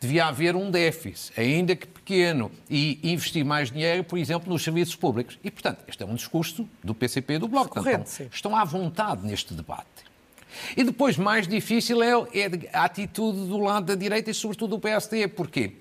devia 0.00 0.26
haver 0.26 0.54
um 0.54 0.70
déficit, 0.70 1.38
ainda 1.40 1.74
que 1.74 1.86
pequeno, 1.86 2.50
e 2.68 3.00
investir 3.02 3.44
mais 3.44 3.70
dinheiro, 3.70 4.04
por 4.04 4.18
exemplo, 4.18 4.52
nos 4.52 4.62
serviços 4.62 4.94
públicos. 4.94 5.38
E, 5.42 5.50
portanto, 5.50 5.82
este 5.88 6.02
é 6.02 6.06
um 6.06 6.14
discurso 6.14 6.68
do 6.82 6.94
PCP 6.94 7.34
e 7.34 7.38
do 7.38 7.48
Bloco. 7.48 7.74
Portanto, 7.74 8.08
estão 8.32 8.54
à 8.56 8.64
vontade 8.64 9.26
neste 9.26 9.54
debate. 9.54 10.03
E 10.76 10.84
depois, 10.84 11.16
mais 11.16 11.46
difícil 11.46 12.02
é, 12.02 12.10
é 12.10 12.50
a 12.72 12.84
atitude 12.84 13.46
do 13.46 13.58
lado 13.58 13.86
da 13.86 13.94
direita 13.94 14.30
e, 14.30 14.34
sobretudo, 14.34 14.76
do 14.76 14.80
PSD. 14.80 15.28
Porquê? 15.28 15.72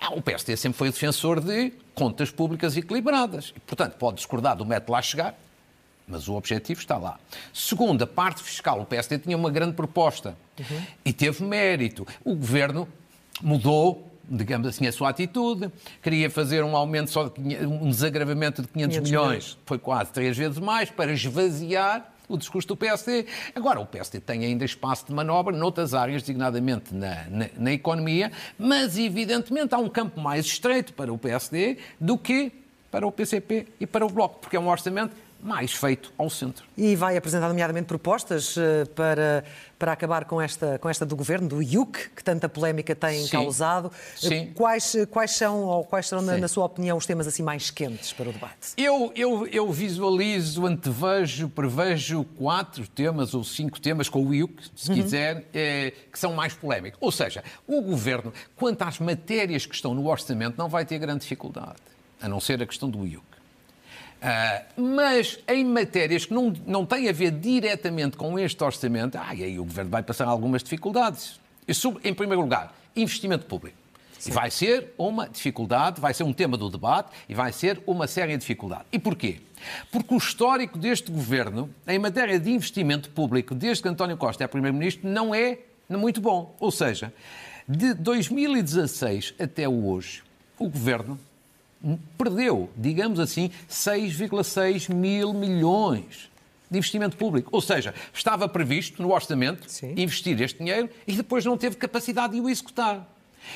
Ah, 0.00 0.14
o 0.14 0.22
PSD 0.22 0.56
sempre 0.56 0.78
foi 0.78 0.90
defensor 0.90 1.40
de 1.40 1.72
contas 1.94 2.30
públicas 2.30 2.76
equilibradas. 2.76 3.52
E, 3.56 3.60
portanto, 3.60 3.94
pode 3.96 4.16
discordar 4.16 4.56
do 4.56 4.64
método 4.64 4.92
lá 4.92 5.02
chegar, 5.02 5.38
mas 6.06 6.28
o 6.28 6.34
objetivo 6.34 6.80
está 6.80 6.96
lá. 6.96 7.18
Segundo, 7.52 8.02
a 8.02 8.06
parte 8.06 8.42
fiscal. 8.42 8.80
O 8.80 8.86
PSD 8.86 9.18
tinha 9.18 9.36
uma 9.36 9.50
grande 9.50 9.74
proposta 9.74 10.36
uhum. 10.58 10.82
e 11.04 11.12
teve 11.12 11.44
mérito. 11.44 12.06
O 12.24 12.34
governo 12.34 12.88
mudou 13.40 14.12
digamos 14.28 14.66
assim, 14.68 14.86
a 14.86 14.92
sua 14.92 15.10
atitude. 15.10 15.70
Queria 16.02 16.30
fazer 16.30 16.64
um 16.64 16.76
aumento 16.76 17.10
só 17.10 17.28
de, 17.28 17.56
um 17.66 17.90
desagravamento 17.90 18.62
de 18.62 18.68
500, 18.68 18.96
500 18.96 19.10
milhões, 19.10 19.28
milhões, 19.28 19.58
foi 19.66 19.78
quase 19.78 20.10
três 20.10 20.36
vezes 20.36 20.58
mais, 20.58 20.90
para 20.90 21.12
esvaziar 21.12 22.10
o 22.28 22.36
discurso 22.36 22.68
do 22.68 22.76
PSD. 22.76 23.26
Agora, 23.54 23.80
o 23.80 23.86
PSD 23.86 24.20
tem 24.20 24.44
ainda 24.44 24.64
espaço 24.64 25.06
de 25.06 25.12
manobra 25.12 25.56
noutras 25.56 25.94
áreas, 25.94 26.22
designadamente 26.22 26.94
na, 26.94 27.24
na, 27.28 27.48
na 27.56 27.72
economia, 27.72 28.32
mas 28.58 28.98
evidentemente 28.98 29.74
há 29.74 29.78
um 29.78 29.88
campo 29.88 30.20
mais 30.20 30.46
estreito 30.46 30.92
para 30.92 31.12
o 31.12 31.18
PSD 31.18 31.78
do 32.00 32.16
que 32.16 32.52
para 32.90 33.06
o 33.06 33.12
PCP 33.12 33.66
e 33.80 33.86
para 33.86 34.04
o 34.04 34.08
Bloco, 34.08 34.38
porque 34.40 34.54
é 34.54 34.60
um 34.60 34.68
orçamento 34.68 35.16
mais 35.42 35.72
feito 35.72 36.12
ao 36.16 36.30
centro. 36.30 36.64
E 36.76 36.94
vai 36.94 37.16
apresentar, 37.16 37.48
nomeadamente, 37.48 37.86
propostas 37.86 38.56
uh, 38.56 38.88
para, 38.94 39.44
para 39.76 39.92
acabar 39.92 40.24
com 40.24 40.40
esta, 40.40 40.78
com 40.78 40.88
esta 40.88 41.04
do 41.04 41.16
governo, 41.16 41.48
do 41.48 41.60
IUC, 41.60 42.10
que 42.14 42.22
tanta 42.22 42.48
polémica 42.48 42.94
tem 42.94 43.24
Sim. 43.24 43.30
causado. 43.30 43.90
Eh, 44.22 44.28
Sim. 44.28 44.52
Quais, 44.54 44.96
quais 45.10 45.32
são, 45.32 45.64
ou 45.64 45.84
quais 45.84 46.06
serão, 46.06 46.22
na, 46.22 46.38
na, 46.38 46.46
sua 46.46 46.64
opinião, 46.64 46.96
os 46.96 47.04
temas 47.04 47.26
assim 47.26 47.42
mais 47.42 47.70
quentes 47.70 48.12
para 48.12 48.28
o 48.28 48.32
debate? 48.32 48.74
Eu, 48.76 49.12
eu, 49.16 49.46
eu 49.48 49.72
visualizo, 49.72 50.64
antevejo, 50.64 51.48
prevejo 51.48 52.24
quatro 52.38 52.86
temas 52.86 53.34
ou 53.34 53.42
cinco 53.42 53.80
temas 53.80 54.08
com 54.08 54.24
o 54.24 54.32
IUC, 54.32 54.70
se 54.76 54.90
uhum. 54.90 54.96
quiser, 54.96 55.44
eh, 55.52 55.92
que 56.12 56.18
são 56.18 56.34
mais 56.34 56.54
polémicos. 56.54 56.98
Ou 57.00 57.10
seja, 57.10 57.42
o 57.66 57.82
governo, 57.82 58.32
quanto 58.54 58.82
às 58.82 59.00
matérias 59.00 59.66
que 59.66 59.74
estão 59.74 59.92
no 59.92 60.06
orçamento, 60.08 60.56
não 60.56 60.68
vai 60.68 60.84
ter 60.84 60.98
grande 60.98 61.22
dificuldade, 61.22 61.78
a 62.20 62.28
não 62.28 62.38
ser 62.38 62.62
a 62.62 62.66
questão 62.66 62.88
do 62.88 63.04
IUC. 63.04 63.31
Uh, 64.22 64.80
mas 64.80 65.40
em 65.48 65.64
matérias 65.64 66.24
que 66.24 66.32
não, 66.32 66.54
não 66.64 66.86
têm 66.86 67.08
a 67.08 67.12
ver 67.12 67.32
diretamente 67.32 68.16
com 68.16 68.38
este 68.38 68.62
orçamento, 68.62 69.18
ah, 69.18 69.30
aí 69.30 69.58
o 69.58 69.64
Governo 69.64 69.90
vai 69.90 70.00
passar 70.00 70.28
algumas 70.28 70.62
dificuldades. 70.62 71.40
Isso, 71.66 71.98
em 72.04 72.14
primeiro 72.14 72.40
lugar, 72.40 72.72
investimento 72.94 73.46
público. 73.46 73.76
Sim. 74.20 74.30
E 74.30 74.32
vai 74.32 74.48
ser 74.48 74.94
uma 74.96 75.28
dificuldade, 75.28 76.00
vai 76.00 76.14
ser 76.14 76.22
um 76.22 76.32
tema 76.32 76.56
do 76.56 76.70
debate 76.70 77.10
e 77.28 77.34
vai 77.34 77.50
ser 77.50 77.82
uma 77.84 78.06
séria 78.06 78.38
dificuldade. 78.38 78.84
E 78.92 78.98
porquê? 78.98 79.40
Porque 79.90 80.14
o 80.14 80.18
histórico 80.18 80.78
deste 80.78 81.10
governo, 81.10 81.68
em 81.88 81.98
matéria 81.98 82.38
de 82.38 82.48
investimento 82.48 83.10
público, 83.10 83.56
desde 83.56 83.82
que 83.82 83.88
António 83.88 84.16
Costa 84.16 84.44
é 84.44 84.46
Primeiro-Ministro, 84.46 85.08
não 85.10 85.34
é 85.34 85.58
muito 85.88 86.20
bom. 86.20 86.54
Ou 86.60 86.70
seja, 86.70 87.12
de 87.68 87.92
2016 87.94 89.34
até 89.40 89.68
hoje, 89.68 90.22
o 90.56 90.68
governo 90.68 91.18
perdeu, 92.16 92.70
digamos 92.76 93.18
assim, 93.18 93.50
6,6 93.68 94.92
mil 94.92 95.32
milhões 95.32 96.30
de 96.70 96.78
investimento 96.78 97.16
público. 97.16 97.50
Ou 97.52 97.60
seja, 97.60 97.94
estava 98.12 98.48
previsto 98.48 99.02
no 99.02 99.12
orçamento 99.12 99.70
Sim. 99.70 99.94
investir 99.96 100.40
este 100.40 100.58
dinheiro 100.58 100.88
e 101.06 101.12
depois 101.12 101.44
não 101.44 101.56
teve 101.56 101.76
capacidade 101.76 102.32
de 102.34 102.40
o 102.40 102.48
executar. 102.48 103.06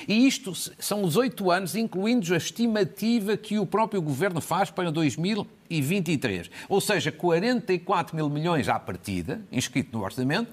E 0.06 0.26
isto 0.26 0.52
são 0.78 1.02
os 1.04 1.16
oito 1.16 1.50
anos, 1.50 1.76
incluindo 1.76 2.35
a 2.35 2.37
estimativa 2.37 3.37
que 3.37 3.59
o 3.59 3.64
próprio 3.64 4.02
governo 4.02 4.40
faz 4.40 4.71
para 4.71 4.90
2023. 4.90 6.50
Ou 6.68 6.80
seja, 6.80 7.12
44 7.12 8.16
mil 8.16 8.28
milhões 8.28 8.68
à 8.68 8.78
partida, 8.78 9.40
inscrito 9.50 9.97
no 9.97 10.04
orçamento, 10.04 10.52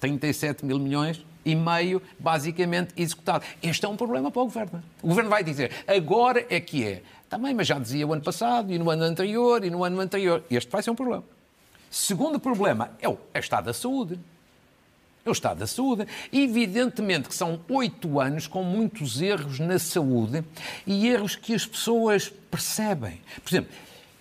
37 0.00 0.64
mil 0.64 0.78
milhões 0.78 1.22
e 1.44 1.54
meio, 1.54 2.02
basicamente, 2.18 2.92
executado. 2.96 3.44
Este 3.62 3.84
é 3.84 3.88
um 3.88 3.96
problema 3.96 4.30
para 4.30 4.42
o 4.42 4.44
Governo. 4.44 4.82
O 5.02 5.08
Governo 5.08 5.30
vai 5.30 5.42
dizer, 5.42 5.72
agora 5.86 6.46
é 6.48 6.60
que 6.60 6.84
é. 6.84 7.02
Também, 7.28 7.54
mas 7.54 7.66
já 7.66 7.78
dizia 7.78 8.06
o 8.06 8.12
ano 8.12 8.22
passado, 8.22 8.72
e 8.72 8.78
no 8.78 8.90
ano 8.90 9.04
anterior, 9.04 9.64
e 9.64 9.70
no 9.70 9.84
ano 9.84 10.00
anterior. 10.00 10.42
Este 10.50 10.70
vai 10.70 10.82
ser 10.82 10.90
um 10.90 10.96
problema. 10.96 11.24
Segundo 11.90 12.38
problema 12.38 12.92
é 13.00 13.08
o 13.08 13.18
Estado 13.34 13.66
da 13.66 13.72
Saúde. 13.72 14.18
É 15.24 15.28
o 15.28 15.32
Estado 15.32 15.58
da 15.58 15.66
Saúde. 15.66 16.06
Evidentemente 16.32 17.28
que 17.28 17.34
são 17.34 17.60
oito 17.68 18.20
anos 18.20 18.46
com 18.46 18.62
muitos 18.62 19.20
erros 19.20 19.58
na 19.58 19.78
saúde 19.78 20.44
e 20.86 21.08
erros 21.08 21.36
que 21.36 21.54
as 21.54 21.66
pessoas 21.66 22.32
percebem. 22.50 23.20
Por 23.42 23.50
exemplo, 23.50 23.70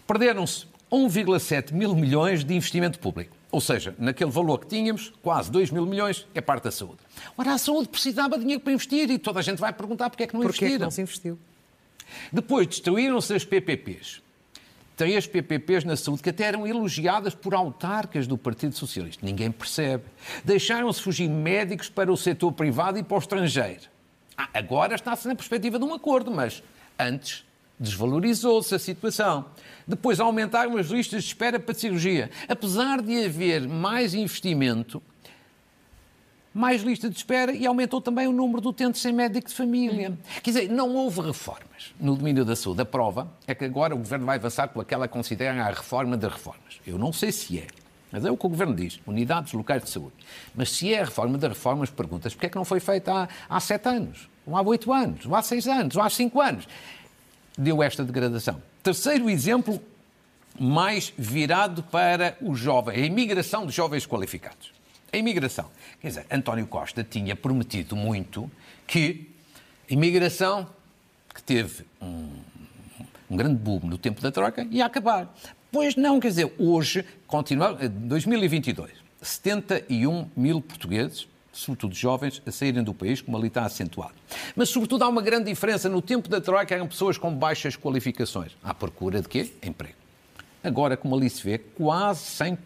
perderam-se 0.05 0.65
1,7 0.91 1.71
mil 1.73 1.95
milhões 1.95 2.43
de 2.43 2.53
investimento 2.53 2.99
público. 2.99 3.38
Ou 3.51 3.59
seja, 3.59 3.95
naquele 3.97 4.29
valor 4.29 4.59
que 4.59 4.67
tínhamos, 4.67 5.11
quase 5.23 5.49
2 5.51 5.71
mil 5.71 5.85
milhões, 5.85 6.27
é 6.35 6.41
parte 6.41 6.65
da 6.65 6.71
saúde. 6.71 6.99
Ora, 7.35 7.53
a 7.53 7.57
saúde 7.57 7.89
precisava 7.89 8.35
de 8.35 8.41
dinheiro 8.41 8.61
para 8.61 8.73
investir 8.73 9.09
e 9.09 9.17
toda 9.17 9.39
a 9.39 9.41
gente 9.41 9.59
vai 9.59 9.73
perguntar 9.73 10.09
porque 10.09 10.23
é 10.23 10.27
que 10.27 10.33
não 10.35 10.43
investiram. 10.43 10.69
Porquê 10.69 10.77
que 10.77 10.83
não 10.83 10.91
se 10.91 11.01
investiu? 11.01 11.39
Depois 12.31 12.67
destruíram-se 12.67 13.33
as 13.33 13.43
PPPs. 13.43 14.21
Três 14.95 15.25
PPPs 15.25 15.83
na 15.83 15.95
saúde 15.95 16.21
que 16.21 16.29
até 16.29 16.43
eram 16.43 16.67
elogiadas 16.67 17.33
por 17.33 17.55
autarcas 17.55 18.27
do 18.27 18.37
Partido 18.37 18.75
Socialista. 18.75 19.25
Ninguém 19.25 19.49
percebe. 19.49 20.03
Deixaram-se 20.43 21.01
fugir 21.01 21.29
médicos 21.29 21.89
para 21.89 22.11
o 22.11 22.17
setor 22.17 22.51
privado 22.51 22.99
e 22.99 23.03
para 23.03 23.15
o 23.15 23.19
estrangeiro. 23.19 23.83
Ah, 24.37 24.49
agora 24.53 24.95
está-se 24.95 25.27
na 25.27 25.35
perspectiva 25.35 25.79
de 25.79 25.85
um 25.85 25.93
acordo, 25.93 26.29
mas 26.29 26.61
antes 26.99 27.45
desvalorizou-se 27.79 28.75
a 28.75 28.79
situação. 28.79 29.45
Depois 29.87 30.19
aumentaram 30.19 30.77
as 30.77 30.87
listas 30.87 31.23
de 31.23 31.29
espera 31.29 31.59
para 31.59 31.73
cirurgia. 31.73 32.29
Apesar 32.47 33.01
de 33.01 33.25
haver 33.25 33.67
mais 33.67 34.13
investimento, 34.13 35.01
mais 36.53 36.81
lista 36.81 37.09
de 37.09 37.15
espera 37.15 37.53
e 37.53 37.65
aumentou 37.65 38.01
também 38.01 38.27
o 38.27 38.31
número 38.31 38.61
de 38.61 38.67
utentes 38.67 39.01
sem 39.01 39.13
médico 39.13 39.47
de 39.47 39.55
família. 39.55 40.17
Quer 40.43 40.51
dizer, 40.51 40.69
não 40.69 40.93
houve 40.93 41.21
reformas 41.21 41.93
no 41.99 42.15
domínio 42.15 42.43
da 42.43 42.55
saúde. 42.55 42.81
A 42.81 42.85
prova 42.85 43.31
é 43.47 43.55
que 43.55 43.63
agora 43.63 43.95
o 43.95 43.97
Governo 43.97 44.25
vai 44.25 44.37
avançar 44.37 44.67
com 44.67 44.81
aquela 44.81 45.07
que 45.07 45.13
considera 45.13 45.63
a 45.63 45.69
reforma 45.69 46.17
das 46.17 46.33
reformas. 46.33 46.81
Eu 46.85 46.97
não 46.97 47.13
sei 47.13 47.31
se 47.31 47.59
é, 47.59 47.67
mas 48.11 48.25
é 48.25 48.31
o 48.31 48.35
que 48.35 48.45
o 48.45 48.49
Governo 48.49 48.75
diz, 48.75 48.99
unidades 49.07 49.53
locais 49.53 49.83
de 49.83 49.89
saúde. 49.89 50.13
Mas 50.53 50.71
se 50.71 50.93
é 50.93 51.01
a 51.01 51.05
reforma 51.05 51.37
das 51.37 51.51
reformas, 51.51 51.89
perguntas 51.89 52.33
porque 52.33 52.47
é 52.47 52.49
que 52.49 52.57
não 52.57 52.65
foi 52.65 52.79
feita 52.79 53.13
há, 53.13 53.29
há 53.47 53.59
sete 53.59 53.87
anos, 53.87 54.27
ou 54.45 54.57
há 54.57 54.61
oito 54.61 54.91
anos, 54.91 55.25
ou 55.25 55.35
há 55.35 55.41
seis 55.41 55.67
anos, 55.67 55.95
ou 55.95 56.01
há 56.01 56.09
cinco 56.09 56.41
anos 56.41 56.67
deu 57.59 57.83
esta 57.83 58.03
degradação. 58.03 58.61
Terceiro 58.81 59.29
exemplo, 59.29 59.81
mais 60.57 61.13
virado 61.17 61.83
para 61.83 62.37
o 62.41 62.55
jovem, 62.55 63.03
a 63.03 63.05
imigração 63.05 63.65
de 63.65 63.71
jovens 63.73 64.05
qualificados. 64.05 64.71
A 65.11 65.17
imigração. 65.17 65.69
Quer 65.99 66.07
dizer, 66.07 66.25
António 66.31 66.65
Costa 66.67 67.03
tinha 67.03 67.35
prometido 67.35 67.95
muito 67.95 68.49
que 68.87 69.29
a 69.89 69.93
imigração 69.93 70.67
que 71.33 71.43
teve 71.43 71.85
um, 72.01 72.29
um 73.29 73.37
grande 73.37 73.55
boom 73.55 73.79
no 73.83 73.97
tempo 73.97 74.21
da 74.21 74.31
troca, 74.31 74.67
ia 74.71 74.85
acabar. 74.85 75.33
Pois 75.71 75.95
não, 75.95 76.19
quer 76.19 76.29
dizer, 76.29 76.53
hoje, 76.57 77.05
continua, 77.27 77.73
2022, 77.73 78.91
71 79.21 80.29
mil 80.35 80.61
portugueses 80.61 81.27
sobretudo 81.59 81.95
jovens, 81.95 82.41
a 82.45 82.51
saírem 82.51 82.83
do 82.83 82.93
país, 82.93 83.21
como 83.21 83.37
ali 83.37 83.47
está 83.47 83.63
acentuado. 83.63 84.13
Mas, 84.55 84.69
sobretudo, 84.69 85.03
há 85.03 85.07
uma 85.07 85.21
grande 85.21 85.45
diferença. 85.45 85.89
No 85.89 86.01
tempo 86.01 86.29
da 86.29 86.39
Troika 86.39 86.73
eram 86.73 86.87
pessoas 86.87 87.17
com 87.17 87.33
baixas 87.33 87.75
qualificações. 87.75 88.51
À 88.63 88.73
procura 88.73 89.21
de 89.21 89.27
quê? 89.27 89.51
Emprego. 89.61 89.95
Agora, 90.63 90.97
como 90.97 91.15
ali 91.15 91.29
se 91.29 91.43
vê, 91.43 91.57
quase, 91.57 92.21
100, 92.21 92.57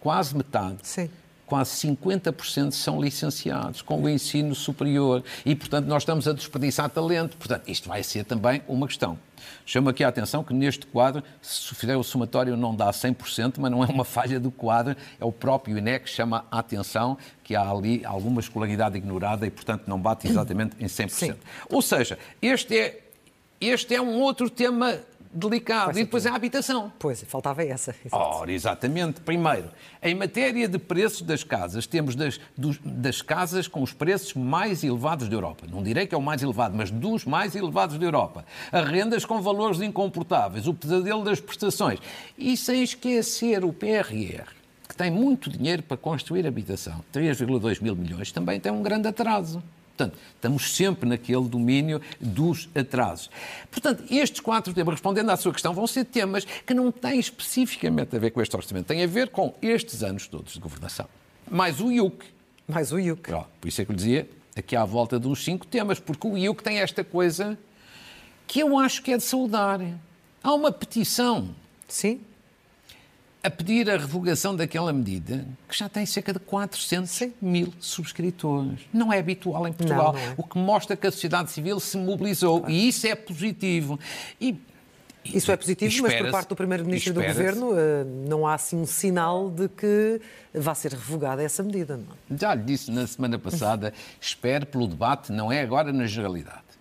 quase 0.00 0.36
metade 0.36 0.78
Sim 0.82 1.10
quase 1.52 1.86
50% 1.86 2.70
são 2.70 2.98
licenciados 2.98 3.82
com 3.82 4.00
o 4.00 4.08
ensino 4.08 4.54
superior 4.54 5.22
e, 5.44 5.54
portanto, 5.54 5.84
nós 5.84 6.02
estamos 6.02 6.26
a 6.26 6.32
desperdiçar 6.32 6.88
talento. 6.88 7.36
Portanto, 7.36 7.68
isto 7.68 7.90
vai 7.90 8.02
ser 8.02 8.24
também 8.24 8.62
uma 8.66 8.86
questão. 8.86 9.18
Chamo 9.66 9.90
aqui 9.90 10.02
a 10.02 10.08
atenção 10.08 10.42
que 10.42 10.54
neste 10.54 10.86
quadro, 10.86 11.22
se 11.42 11.74
fizer 11.74 11.94
o 11.94 12.02
somatório, 12.02 12.56
não 12.56 12.74
dá 12.74 12.90
100%, 12.90 13.56
mas 13.58 13.70
não 13.70 13.84
é 13.84 13.86
uma 13.86 14.02
falha 14.06 14.40
do 14.40 14.50
quadro, 14.50 14.96
é 15.20 15.24
o 15.26 15.30
próprio 15.30 15.76
INEC 15.76 16.06
que 16.06 16.10
chama 16.10 16.46
a 16.50 16.60
atenção 16.60 17.18
que 17.44 17.54
há 17.54 17.68
ali 17.68 18.02
alguma 18.02 18.40
escolaridade 18.40 18.96
ignorada 18.96 19.46
e, 19.46 19.50
portanto, 19.50 19.82
não 19.86 20.00
bate 20.00 20.26
exatamente 20.26 20.74
em 20.80 20.86
100%. 20.86 21.10
Sim. 21.10 21.34
Ou 21.68 21.82
seja, 21.82 22.18
este 22.40 22.78
é, 22.78 23.00
este 23.60 23.94
é 23.94 24.00
um 24.00 24.18
outro 24.20 24.48
tema 24.48 24.98
delicado. 25.32 25.98
E 25.98 26.04
depois 26.04 26.26
é 26.26 26.30
a 26.30 26.34
habitação. 26.34 26.92
Pois, 26.98 27.22
faltava 27.22 27.64
essa. 27.64 27.94
Ora, 28.10 28.52
exatamente. 28.52 29.20
Primeiro, 29.20 29.70
em 30.02 30.14
matéria 30.14 30.68
de 30.68 30.78
preços 30.78 31.22
das 31.22 31.42
casas, 31.42 31.86
temos 31.86 32.14
das, 32.14 32.38
dos, 32.56 32.78
das 32.84 33.22
casas 33.22 33.66
com 33.66 33.82
os 33.82 33.92
preços 33.92 34.34
mais 34.34 34.84
elevados 34.84 35.28
da 35.28 35.34
Europa. 35.34 35.66
Não 35.70 35.82
direi 35.82 36.06
que 36.06 36.14
é 36.14 36.18
o 36.18 36.22
mais 36.22 36.42
elevado, 36.42 36.76
mas 36.76 36.90
dos 36.90 37.24
mais 37.24 37.56
elevados 37.56 37.98
da 37.98 38.04
Europa. 38.04 38.44
As 38.70 38.88
rendas 38.88 39.24
com 39.24 39.40
valores 39.40 39.80
incomportáveis, 39.80 40.66
o 40.66 40.74
pesadelo 40.74 41.24
das 41.24 41.40
prestações. 41.40 41.98
E 42.36 42.56
sem 42.56 42.82
esquecer 42.82 43.64
o 43.64 43.72
PRR, 43.72 44.44
que 44.88 44.96
tem 44.96 45.10
muito 45.10 45.48
dinheiro 45.48 45.82
para 45.82 45.96
construir 45.96 46.46
habitação, 46.46 47.02
3,2 47.12 47.82
mil 47.82 47.96
milhões, 47.96 48.30
também 48.30 48.60
tem 48.60 48.70
um 48.70 48.82
grande 48.82 49.08
atraso. 49.08 49.62
Portanto, 49.96 50.18
estamos 50.34 50.74
sempre 50.74 51.08
naquele 51.08 51.46
domínio 51.48 52.00
dos 52.20 52.68
atrasos. 52.74 53.30
Portanto, 53.70 54.04
estes 54.10 54.40
quatro 54.40 54.72
temas, 54.72 54.94
respondendo 54.94 55.30
à 55.30 55.36
sua 55.36 55.52
questão, 55.52 55.74
vão 55.74 55.86
ser 55.86 56.04
temas 56.04 56.44
que 56.44 56.74
não 56.74 56.90
têm 56.90 57.20
especificamente 57.20 58.16
a 58.16 58.18
ver 58.18 58.30
com 58.30 58.40
este 58.40 58.56
orçamento, 58.56 58.86
têm 58.86 59.02
a 59.02 59.06
ver 59.06 59.28
com 59.28 59.54
estes 59.60 60.02
anos 60.02 60.26
todos 60.26 60.54
de 60.54 60.60
governação. 60.60 61.06
Mais 61.50 61.80
o 61.80 61.92
IUC. 61.92 62.24
Mais 62.66 62.92
o 62.92 62.98
IUC. 62.98 63.30
por 63.60 63.68
isso 63.68 63.82
é 63.82 63.84
que 63.84 63.90
eu 63.90 63.94
lhe 63.94 63.98
dizia, 63.98 64.30
aqui 64.56 64.74
à 64.74 64.84
volta 64.84 65.18
dos 65.18 65.44
cinco 65.44 65.66
temas, 65.66 66.00
porque 66.00 66.26
o 66.26 66.36
IUC 66.36 66.62
tem 66.62 66.78
esta 66.78 67.04
coisa 67.04 67.58
que 68.46 68.60
eu 68.60 68.78
acho 68.78 69.02
que 69.02 69.12
é 69.12 69.16
de 69.16 69.22
saudar. 69.22 69.80
Há 70.42 70.54
uma 70.54 70.72
petição. 70.72 71.54
Sim 71.86 72.20
a 73.42 73.50
pedir 73.50 73.90
a 73.90 73.96
revogação 73.96 74.54
daquela 74.54 74.92
medida 74.92 75.44
que 75.68 75.76
já 75.76 75.88
tem 75.88 76.06
cerca 76.06 76.32
de 76.32 76.38
400 76.38 77.10
Sim. 77.10 77.32
mil 77.42 77.74
subscritores. 77.80 78.80
Não 78.92 79.12
é 79.12 79.18
habitual 79.18 79.66
em 79.66 79.72
Portugal, 79.72 80.12
não, 80.12 80.20
não 80.20 80.28
é. 80.28 80.34
o 80.36 80.42
que 80.44 80.58
mostra 80.58 80.96
que 80.96 81.06
a 81.06 81.10
sociedade 81.10 81.50
civil 81.50 81.80
se 81.80 81.96
mobilizou 81.96 82.60
claro. 82.60 82.72
e 82.72 82.88
isso 82.88 83.06
é 83.06 83.14
positivo. 83.16 83.98
E 84.40 84.56
isso 85.24 85.50
é 85.50 85.56
positivo, 85.56 86.02
mas 86.02 86.14
por 86.14 86.30
parte 86.30 86.48
do 86.48 86.56
Primeiro-Ministro 86.56 87.14
do 87.14 87.22
Governo 87.22 87.72
eh, 87.76 88.04
não 88.28 88.46
há 88.46 88.54
assim 88.54 88.76
um 88.76 88.86
sinal 88.86 89.50
de 89.50 89.68
que 89.68 90.20
vá 90.52 90.74
ser 90.74 90.92
revogada 90.92 91.42
essa 91.42 91.62
medida. 91.62 91.96
Não? 91.96 92.36
É? 92.36 92.38
Já 92.40 92.54
lhe 92.54 92.62
disse 92.62 92.90
na 92.90 93.06
semana 93.06 93.38
passada, 93.38 93.92
espero 94.20 94.66
pelo 94.66 94.86
debate, 94.86 95.30
não 95.30 95.50
é 95.50 95.60
agora 95.60 95.92
na 95.92 96.06
generalidade 96.06 96.71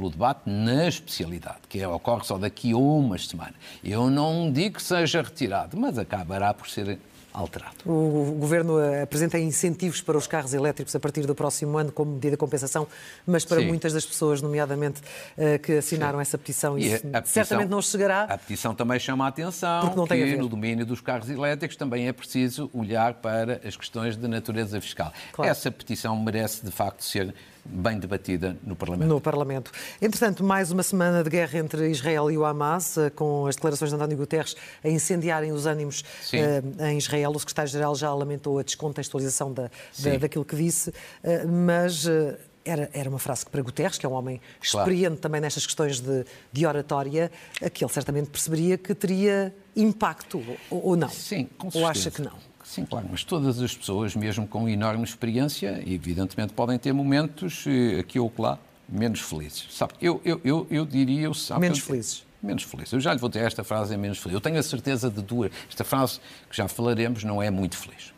pelo 0.00 0.08
debate 0.08 0.40
na 0.46 0.88
especialidade, 0.88 1.58
que 1.68 1.78
é, 1.78 1.86
ocorre 1.86 2.24
só 2.24 2.38
daqui 2.38 2.72
a 2.72 2.76
umas 2.78 3.28
semanas. 3.28 3.54
Eu 3.84 4.08
não 4.08 4.50
digo 4.50 4.76
que 4.76 4.82
seja 4.82 5.20
retirado, 5.20 5.76
mas 5.76 5.98
acabará 5.98 6.54
por 6.54 6.66
ser 6.70 6.98
alterado. 7.32 7.76
O 7.84 8.34
Governo 8.40 8.78
apresenta 9.02 9.38
incentivos 9.38 10.00
para 10.00 10.16
os 10.16 10.26
carros 10.26 10.54
elétricos 10.54 10.96
a 10.96 10.98
partir 11.00 11.26
do 11.26 11.34
próximo 11.34 11.76
ano 11.78 11.92
como 11.92 12.12
medida 12.12 12.32
de 12.32 12.36
compensação, 12.36 12.88
mas 13.26 13.44
para 13.44 13.60
Sim. 13.60 13.68
muitas 13.68 13.92
das 13.92 14.04
pessoas, 14.04 14.42
nomeadamente, 14.42 15.00
eh, 15.36 15.58
que 15.58 15.74
assinaram 15.74 16.18
Sim. 16.18 16.22
essa 16.22 16.38
petição, 16.38 16.78
isso 16.78 17.06
petição, 17.06 17.22
certamente 17.26 17.68
não 17.68 17.82
chegará. 17.82 18.24
A 18.24 18.38
petição 18.38 18.74
também 18.74 18.98
chama 18.98 19.26
a 19.26 19.28
atenção 19.28 19.80
porque 19.82 19.96
não 19.96 20.06
que 20.06 20.14
tem 20.14 20.36
no 20.38 20.48
domínio 20.48 20.84
dos 20.84 21.00
carros 21.00 21.28
elétricos 21.28 21.76
também 21.76 22.08
é 22.08 22.12
preciso 22.12 22.68
olhar 22.72 23.14
para 23.14 23.60
as 23.64 23.76
questões 23.76 24.16
de 24.16 24.26
natureza 24.26 24.80
fiscal. 24.80 25.12
Claro. 25.32 25.50
Essa 25.50 25.70
petição 25.70 26.16
merece, 26.16 26.64
de 26.64 26.72
facto, 26.72 27.04
ser 27.04 27.32
bem 27.64 27.98
debatida 27.98 28.56
no 28.64 28.74
Parlamento. 28.74 29.08
No 29.08 29.20
Parlamento. 29.20 29.72
Entretanto, 30.00 30.42
mais 30.42 30.70
uma 30.70 30.82
semana 30.82 31.22
de 31.22 31.30
guerra 31.30 31.58
entre 31.58 31.90
Israel 31.90 32.30
e 32.30 32.38
o 32.38 32.44
Hamas, 32.44 32.96
eh, 32.96 33.10
com 33.10 33.46
as 33.46 33.54
declarações 33.54 33.90
de 33.90 33.96
António 33.96 34.16
Guterres 34.16 34.56
a 34.82 34.88
incendiarem 34.88 35.52
os 35.52 35.66
ânimos 35.66 36.00
uh, 36.00 36.84
em 36.84 36.98
Israel. 36.98 37.30
O 37.30 37.38
secretário-geral 37.38 37.94
já 37.94 38.12
lamentou 38.12 38.58
a 38.58 38.62
descontextualização 38.62 39.52
da, 39.52 39.70
da, 39.98 40.16
daquilo 40.18 40.44
que 40.44 40.56
disse, 40.56 40.90
uh, 40.90 41.48
mas. 41.48 42.06
Uh, 42.06 42.36
era, 42.62 42.90
era 42.92 43.08
uma 43.08 43.18
frase 43.18 43.42
que 43.42 43.50
para 43.50 43.62
Guterres, 43.62 43.96
que 43.96 44.04
é 44.04 44.08
um 44.08 44.12
homem 44.12 44.38
experiente 44.62 45.06
claro. 45.06 45.16
também 45.16 45.40
nestas 45.40 45.64
questões 45.64 45.98
de, 45.98 46.26
de 46.52 46.66
oratória, 46.66 47.32
que 47.72 47.82
ele 47.82 47.90
certamente 47.90 48.28
perceberia 48.28 48.76
que 48.76 48.94
teria 48.94 49.54
impacto, 49.74 50.44
ou, 50.68 50.88
ou 50.88 50.96
não? 50.96 51.08
Sim, 51.08 51.48
com 51.56 51.70
certeza. 51.70 51.84
Ou 51.84 51.90
acha 51.90 52.10
que 52.10 52.20
não? 52.20 52.49
Sim, 52.64 52.84
claro, 52.84 53.06
mas 53.10 53.24
todas 53.24 53.60
as 53.60 53.74
pessoas, 53.74 54.14
mesmo 54.14 54.46
com 54.46 54.68
enorme 54.68 55.04
experiência, 55.04 55.82
evidentemente 55.86 56.52
podem 56.52 56.78
ter 56.78 56.92
momentos 56.92 57.64
eh, 57.66 58.00
aqui 58.00 58.18
ou 58.18 58.32
lá 58.38 58.58
menos 58.88 59.20
felizes. 59.20 59.66
Sabe, 59.70 59.94
eu, 60.00 60.20
eu, 60.24 60.40
eu, 60.44 60.66
eu 60.70 60.84
diria... 60.84 61.32
Sabe, 61.34 61.60
menos 61.60 61.78
eu, 61.78 61.84
felizes? 61.84 62.24
Menos 62.42 62.62
felizes. 62.62 62.92
Eu 62.92 63.00
já 63.00 63.12
lhe 63.12 63.18
vou 63.18 63.28
dizer, 63.28 63.44
esta 63.44 63.62
frase 63.62 63.94
é 63.94 63.96
menos 63.96 64.18
feliz. 64.18 64.34
Eu 64.34 64.40
tenho 64.40 64.58
a 64.58 64.62
certeza 64.62 65.10
de 65.10 65.22
duas. 65.22 65.50
Esta 65.68 65.84
frase 65.84 66.20
que 66.48 66.56
já 66.56 66.66
falaremos 66.68 67.22
não 67.24 67.42
é 67.42 67.50
muito 67.50 67.76
feliz. 67.76 68.12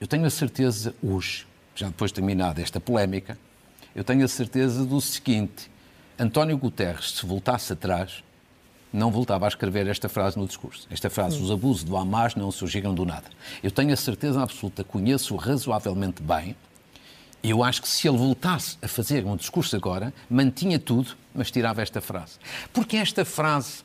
Eu 0.00 0.06
tenho 0.06 0.24
a 0.26 0.30
certeza 0.30 0.94
hoje, 1.02 1.46
já 1.74 1.86
depois 1.86 2.10
de 2.10 2.16
terminada 2.16 2.60
esta 2.60 2.80
polémica, 2.80 3.38
eu 3.94 4.02
tenho 4.02 4.24
a 4.24 4.28
certeza 4.28 4.84
do 4.84 5.00
seguinte: 5.00 5.70
António 6.18 6.56
Guterres, 6.58 7.12
se 7.12 7.26
voltasse 7.26 7.72
atrás, 7.72 8.22
não 8.92 9.10
voltava 9.10 9.46
a 9.46 9.48
escrever 9.48 9.86
esta 9.86 10.08
frase 10.08 10.38
no 10.38 10.46
discurso. 10.46 10.86
Esta 10.90 11.08
frase, 11.08 11.40
os 11.40 11.50
abusos 11.50 11.82
do 11.82 11.96
Hamas 11.96 12.34
não 12.34 12.50
surgiram 12.50 12.94
do 12.94 13.04
nada. 13.04 13.24
Eu 13.62 13.70
tenho 13.70 13.92
a 13.92 13.96
certeza 13.96 14.42
absoluta, 14.42 14.84
conheço-o 14.84 15.36
razoavelmente 15.36 16.22
bem, 16.22 16.54
e 17.42 17.50
eu 17.50 17.64
acho 17.64 17.82
que 17.82 17.88
se 17.88 18.06
ele 18.06 18.18
voltasse 18.18 18.78
a 18.80 18.86
fazer 18.86 19.24
um 19.24 19.34
discurso 19.34 19.74
agora, 19.74 20.14
mantinha 20.30 20.78
tudo, 20.78 21.16
mas 21.34 21.50
tirava 21.50 21.82
esta 21.82 22.00
frase. 22.00 22.38
Porque 22.72 22.96
esta 22.96 23.24
frase 23.24 23.82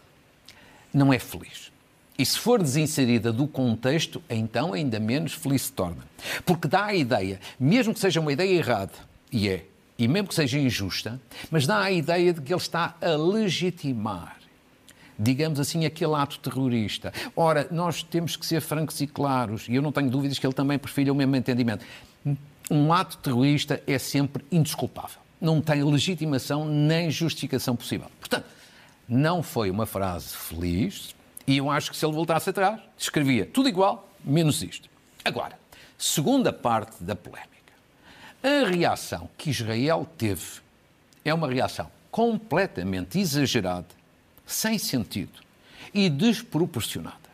não 0.94 1.12
é 1.12 1.18
feliz. 1.18 1.72
E 2.20 2.26
se 2.26 2.38
for 2.38 2.62
desinserida 2.62 3.32
do 3.32 3.48
contexto, 3.48 4.22
então 4.30 4.74
ainda 4.74 5.00
menos 5.00 5.34
feliz 5.34 5.64
se 5.64 5.72
torna. 5.72 6.04
Porque 6.46 6.68
dá 6.68 6.86
a 6.86 6.94
ideia, 6.94 7.40
mesmo 7.60 7.94
que 7.94 8.00
seja 8.00 8.20
uma 8.20 8.32
ideia 8.32 8.58
errada, 8.58 8.94
e 9.32 9.50
é, 9.50 9.66
e 9.98 10.08
mesmo 10.08 10.28
que 10.28 10.36
seja 10.36 10.60
injusta, 10.60 11.20
mas 11.50 11.66
dá 11.66 11.80
a 11.80 11.92
ideia 11.92 12.34
de 12.34 12.42
que 12.42 12.54
ele 12.54 12.62
está 12.62 12.96
a 13.02 13.10
legitimar 13.10 14.37
digamos 15.18 15.60
assim, 15.60 15.86
aquele 15.86 16.14
ato 16.14 16.40
terrorista. 16.40 17.14
Ora, 17.36 17.68
nós 17.72 18.04
temos 18.04 18.36
que 18.36 18.46
ser 18.46 18.62
francos 18.62 19.02
e 19.02 19.08
claros, 19.08 19.68
e 19.68 19.76
eu 19.76 19.82
não 19.82 19.92
tenho 19.92 20.10
dúvidas 20.10 20.38
que 20.38 20.46
ele 20.46 20.54
também 20.54 20.78
prefere 20.78 21.10
o 21.10 21.16
mesmo 21.16 21.36
entendimento. 21.36 21.86
Um 22.70 22.92
ato 22.92 23.18
terrorista 23.18 23.82
é 23.88 23.98
sempre 23.98 24.46
indesculpável. 24.52 25.20
Não 25.40 25.62
tem 25.62 25.84
legitimação 25.84 26.66
nem 26.66 27.10
justificação 27.10 27.76
possível. 27.76 28.12
Portanto, 28.20 28.46
não 29.08 29.42
foi 29.42 29.72
uma 29.72 29.86
frase 29.86 30.36
feliz, 30.36 31.16
e 31.46 31.58
eu 31.58 31.72
acho 31.72 31.92
que 31.92 31.98
se 31.98 32.06
ele 32.06 32.14
voltasse 32.14 32.50
atrás, 32.50 32.80
escrevia 32.98 33.46
tudo 33.46 33.70
igual, 33.70 34.10
menos 34.24 34.62
isto. 34.62 34.90
Agora, 35.24 35.58
segunda 35.98 36.52
parte 36.52 37.04
da 37.04 37.16
polémica. 37.16 37.48
A 38.44 38.68
reação 38.70 39.30
que 39.38 39.50
Israel 39.50 40.08
teve 40.18 40.60
é 41.24 41.34
uma 41.34 41.50
reação 41.50 41.90
completamente 42.12 43.20
exagerada 43.20 43.97
sem 44.48 44.80
sentido 44.80 45.40
e 45.94 46.10
desproporcionada. 46.10 47.28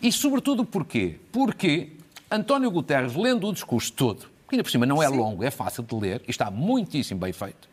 E 0.00 0.12
sobretudo 0.12 0.64
porquê? 0.64 1.18
Porque 1.32 1.92
António 2.30 2.70
Guterres, 2.70 3.16
lendo 3.16 3.48
o 3.48 3.52
discurso 3.52 3.92
todo, 3.92 4.26
que 4.48 4.54
ainda 4.54 4.62
por 4.62 4.70
cima 4.70 4.86
não 4.86 5.02
é 5.02 5.08
Sim. 5.08 5.16
longo, 5.16 5.42
é 5.42 5.50
fácil 5.50 5.82
de 5.82 5.94
ler 5.94 6.22
e 6.28 6.30
está 6.30 6.50
muitíssimo 6.50 7.18
bem 7.18 7.32
feito, 7.32 7.72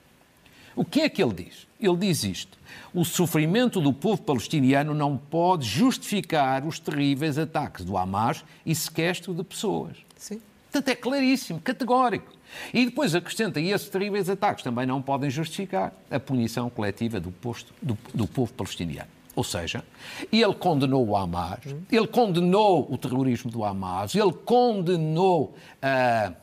o 0.75 0.85
que 0.85 1.01
é 1.01 1.09
que 1.09 1.21
ele 1.21 1.33
diz? 1.33 1.67
Ele 1.79 1.97
diz 1.97 2.23
isto: 2.23 2.57
o 2.93 3.03
sofrimento 3.03 3.81
do 3.81 3.91
povo 3.91 4.21
palestiniano 4.21 4.93
não 4.93 5.17
pode 5.17 5.67
justificar 5.67 6.65
os 6.65 6.79
terríveis 6.79 7.37
ataques 7.37 7.83
do 7.83 7.97
Hamas 7.97 8.45
e 8.65 8.73
sequestro 8.73 9.33
de 9.33 9.43
pessoas. 9.43 9.97
Sim. 10.15 10.39
Portanto, 10.71 10.87
é 10.89 10.95
claríssimo, 10.95 11.59
categórico. 11.59 12.31
E 12.73 12.85
depois 12.85 13.15
acrescenta, 13.15 13.59
e 13.59 13.71
esses 13.71 13.89
terríveis 13.89 14.29
ataques 14.29 14.63
também 14.63 14.85
não 14.85 15.01
podem 15.01 15.29
justificar 15.29 15.93
a 16.09 16.19
punição 16.19 16.69
coletiva 16.69 17.19
do, 17.19 17.31
posto, 17.31 17.73
do, 17.81 17.97
do 18.13 18.27
povo 18.27 18.53
palestiniano. 18.53 19.09
Ou 19.35 19.43
seja, 19.43 19.83
ele 20.31 20.53
condenou 20.53 21.07
o 21.07 21.15
Hamas, 21.15 21.59
ele 21.91 22.07
condenou 22.07 22.91
o 22.91 22.97
terrorismo 22.97 23.49
do 23.49 23.63
Hamas, 23.63 24.13
ele 24.15 24.33
condenou 24.33 25.55
a, 25.81 26.33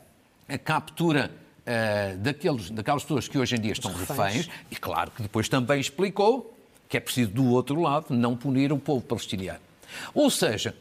a 0.47 0.57
captura 0.57 1.31
uh, 1.61 2.17
daqueles, 2.17 2.71
daquelas 2.71 3.03
pessoas 3.03 3.27
que 3.27 3.37
hoje 3.37 3.55
em 3.55 3.59
dia 3.59 3.73
estão 3.73 3.93
reféns. 3.93 4.49
e 4.71 4.75
claro 4.75 5.11
que 5.11 5.21
depois 5.21 5.47
também 5.47 5.79
explicou 5.79 6.53
que 6.89 6.97
é 6.97 6.99
preciso, 6.99 7.31
do 7.31 7.45
outro 7.51 7.81
lado, 7.81 8.07
não 8.15 8.35
punir 8.35 8.71
o 8.71 8.77
povo 8.77 9.03
palestiniano. 9.03 9.59
Ou 10.13 10.29
seja, 10.29 10.73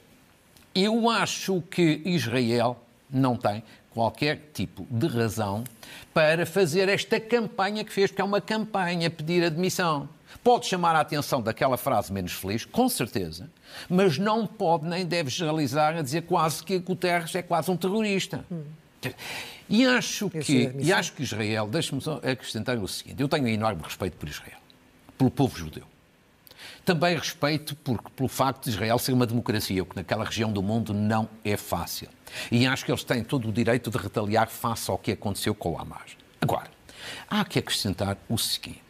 eu 0.75 1.11
acho 1.11 1.61
que 1.63 2.01
Israel 2.05 2.81
não 3.11 3.37
tem 3.37 3.63
qualquer 3.97 4.51
tipo 4.53 4.87
de 4.91 5.07
razão 5.07 5.65
para 6.13 6.45
fazer 6.45 6.87
esta 6.87 7.19
campanha 7.19 7.83
que 7.83 7.91
fez, 7.91 8.11
porque 8.11 8.21
é 8.21 8.25
uma 8.27 8.43
campanha 8.43 9.09
pedir 9.09 9.43
admissão. 9.43 10.07
Pode 10.45 10.67
chamar 10.67 10.95
a 10.95 11.01
atenção 11.01 11.41
daquela 11.41 11.79
frase 11.79 12.13
menos 12.13 12.33
feliz, 12.33 12.67
com 12.67 12.91
certeza, 12.91 13.49
mas 13.89 14.19
não 14.19 14.47
pode 14.47 14.87
nem 14.87 15.07
deve 15.07 15.31
generalizar 15.31 15.97
a 15.97 16.03
dizer 16.03 16.25
quase 16.25 16.63
que 16.63 16.79
Guterres 16.79 17.35
é 17.35 17.41
quase 17.41 17.71
um 17.71 17.77
terrorista. 17.77 18.45
Hum. 18.53 18.65
E 19.67 19.87
acho 19.87 20.29
que, 20.29 20.73
e 20.79 20.93
acho 20.93 21.15
que 21.15 21.23
Israel, 21.23 21.67
deixe-me 21.67 22.03
acrescentar 22.31 22.77
o 22.77 22.87
seguinte: 22.87 23.23
eu 23.23 23.29
tenho 23.29 23.49
enorme 23.49 23.81
respeito 23.83 24.19
por 24.19 24.29
Israel, 24.29 24.59
pelo 25.17 25.31
povo 25.31 25.57
judeu. 25.57 25.85
Também 26.87 27.17
respeito 27.17 27.75
por, 27.75 28.01
pelo 28.13 28.29
facto 28.29 28.63
de 28.63 28.71
Israel 28.71 28.97
ser 29.01 29.13
uma 29.13 29.27
democracia, 29.27 29.83
o 29.83 29.87
que 29.87 29.97
naquela 29.97 30.25
região 30.25 30.53
do 30.53 30.63
mundo 30.63 30.95
não 30.95 31.29
é 31.45 31.57
fácil. 31.57 32.09
E 32.49 32.65
acho 32.65 32.85
que 32.85 32.93
eles 32.93 33.03
têm 33.03 33.25
todo 33.25 33.49
o 33.49 33.53
direito 33.53 33.91
de 33.91 33.99
retaliar 33.99 34.49
face 34.49 34.89
ao 34.89 34.97
que 34.97 35.11
aconteceu 35.11 35.53
com 35.53 35.73
o 35.73 35.79
Hamas. 35.81 36.17
Agora, 36.41 36.71
há 37.29 37.45
que 37.45 37.59
acrescentar 37.59 38.17
o 38.29 38.39
seguinte. 38.39 38.81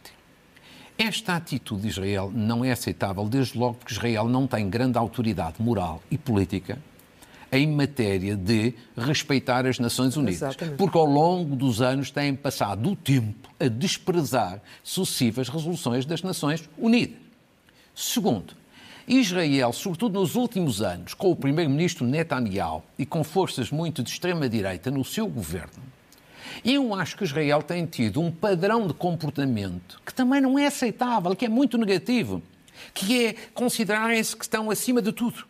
Esta 0.99 1.37
atitude 1.37 1.83
de 1.83 1.89
Israel 1.89 2.31
não 2.35 2.63
é 2.63 2.71
aceitável, 2.71 3.25
desde 3.25 3.57
logo 3.57 3.77
porque 3.77 3.95
Israel 3.95 4.29
não 4.29 4.47
tem 4.47 4.69
grande 4.69 4.99
autoridade 4.99 5.55
moral 5.59 6.03
e 6.11 6.19
política 6.19 6.79
em 7.51 7.67
matéria 7.67 8.37
de 8.37 8.75
respeitar 8.95 9.65
as 9.65 9.79
Nações 9.79 10.19
Unidas. 10.19 10.43
Exatamente. 10.43 10.77
Porque 10.77 10.99
ao 10.99 11.07
longo 11.07 11.57
dos 11.57 11.81
anos 11.81 12.11
têm 12.11 12.35
passado 12.35 12.91
o 12.91 12.95
tempo 12.95 13.49
a 13.59 13.69
desprezar 13.69 14.61
sucessivas 14.85 15.49
resoluções 15.49 16.05
das 16.05 16.21
Nações 16.21 16.69
Unidas. 16.77 17.26
Segundo, 17.99 18.53
Israel, 19.09 19.73
sobretudo 19.73 20.21
nos 20.21 20.35
últimos 20.35 20.83
anos, 20.83 21.15
com 21.15 21.31
o 21.31 21.35
primeiro-ministro 21.35 22.07
Netanyahu 22.07 22.83
e 22.99 23.07
com 23.07 23.25
forças 23.25 23.71
muito 23.71 24.03
de 24.03 24.11
extrema-direita 24.11 24.91
no 24.91 25.03
seu 25.03 25.27
governo, 25.27 25.83
eu 26.63 26.95
acho 26.95 27.17
que 27.17 27.25
Israel 27.25 27.63
tem 27.63 27.87
tido 27.87 28.21
um 28.21 28.31
padrão 28.31 28.87
de 28.87 28.93
comportamento 28.93 29.99
que 30.05 30.13
também 30.13 30.43
não 30.43 30.59
é 30.59 30.67
aceitável, 30.67 31.35
que 31.35 31.47
é 31.47 31.49
muito 31.49 31.79
negativo, 31.79 32.43
que 32.93 33.29
é 33.29 33.33
considerarem-se 33.55 34.37
que 34.37 34.45
estão 34.45 34.71
acima 34.71 35.01
de 35.01 35.11
tudo, 35.11 35.47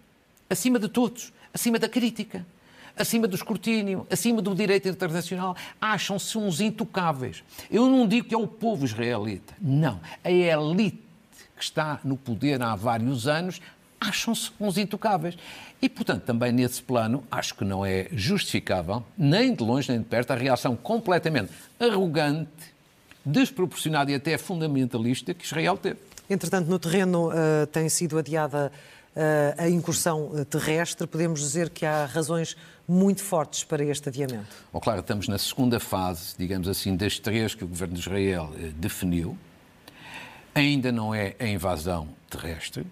acima 0.48 0.78
de 0.78 0.88
todos, 0.88 1.32
acima 1.52 1.80
da 1.80 1.88
crítica, 1.88 2.46
acima 2.96 3.26
do 3.26 3.34
escrutínio, 3.34 4.06
acima 4.08 4.40
do 4.40 4.54
direito 4.54 4.88
internacional, 4.88 5.56
acham-se 5.80 6.38
uns 6.38 6.60
intocáveis. 6.60 7.42
Eu 7.68 7.88
não 7.88 8.06
digo 8.06 8.28
que 8.28 8.34
é 8.36 8.38
o 8.38 8.46
povo 8.46 8.84
israelita, 8.84 9.52
não, 9.60 10.00
a 10.22 10.30
elite 10.30 11.05
que 11.56 11.62
está 11.62 12.00
no 12.04 12.16
poder 12.16 12.62
há 12.62 12.74
vários 12.74 13.26
anos, 13.26 13.60
acham-se 14.00 14.52
uns 14.60 14.76
intocáveis. 14.76 15.36
E, 15.80 15.88
portanto, 15.88 16.22
também 16.22 16.52
nesse 16.52 16.82
plano, 16.82 17.24
acho 17.30 17.54
que 17.54 17.64
não 17.64 17.84
é 17.84 18.08
justificável, 18.12 19.02
nem 19.16 19.54
de 19.54 19.62
longe 19.62 19.90
nem 19.90 20.00
de 20.00 20.06
perto, 20.06 20.32
a 20.32 20.36
reação 20.36 20.76
completamente 20.76 21.52
arrogante, 21.78 22.50
desproporcionada 23.24 24.10
e 24.10 24.14
até 24.14 24.38
fundamentalista 24.38 25.34
que 25.34 25.44
Israel 25.44 25.76
teve. 25.76 25.98
Entretanto, 26.28 26.68
no 26.68 26.78
terreno 26.78 27.28
uh, 27.28 27.66
tem 27.70 27.88
sido 27.88 28.18
adiada 28.18 28.72
uh, 29.16 29.62
a 29.62 29.68
incursão 29.68 30.32
eh, 30.34 30.44
terrestre. 30.44 31.06
Podemos 31.06 31.40
dizer 31.40 31.70
que 31.70 31.86
há 31.86 32.04
razões 32.04 32.56
muito 32.86 33.22
fortes 33.22 33.64
para 33.64 33.84
este 33.84 34.08
adiamento. 34.08 34.46
Oh, 34.72 34.80
claro, 34.80 35.00
estamos 35.00 35.28
na 35.28 35.38
segunda 35.38 35.78
fase, 35.78 36.34
digamos 36.36 36.68
assim, 36.68 36.96
das 36.96 37.18
três 37.18 37.54
que 37.54 37.64
o 37.64 37.68
governo 37.68 37.94
de 37.94 38.00
Israel 38.00 38.52
uh, 38.54 38.72
definiu. 38.72 39.36
Ainda 40.56 40.90
não 40.90 41.14
é 41.14 41.36
a 41.38 41.46
invasão 41.46 42.08
terrestre, 42.30 42.86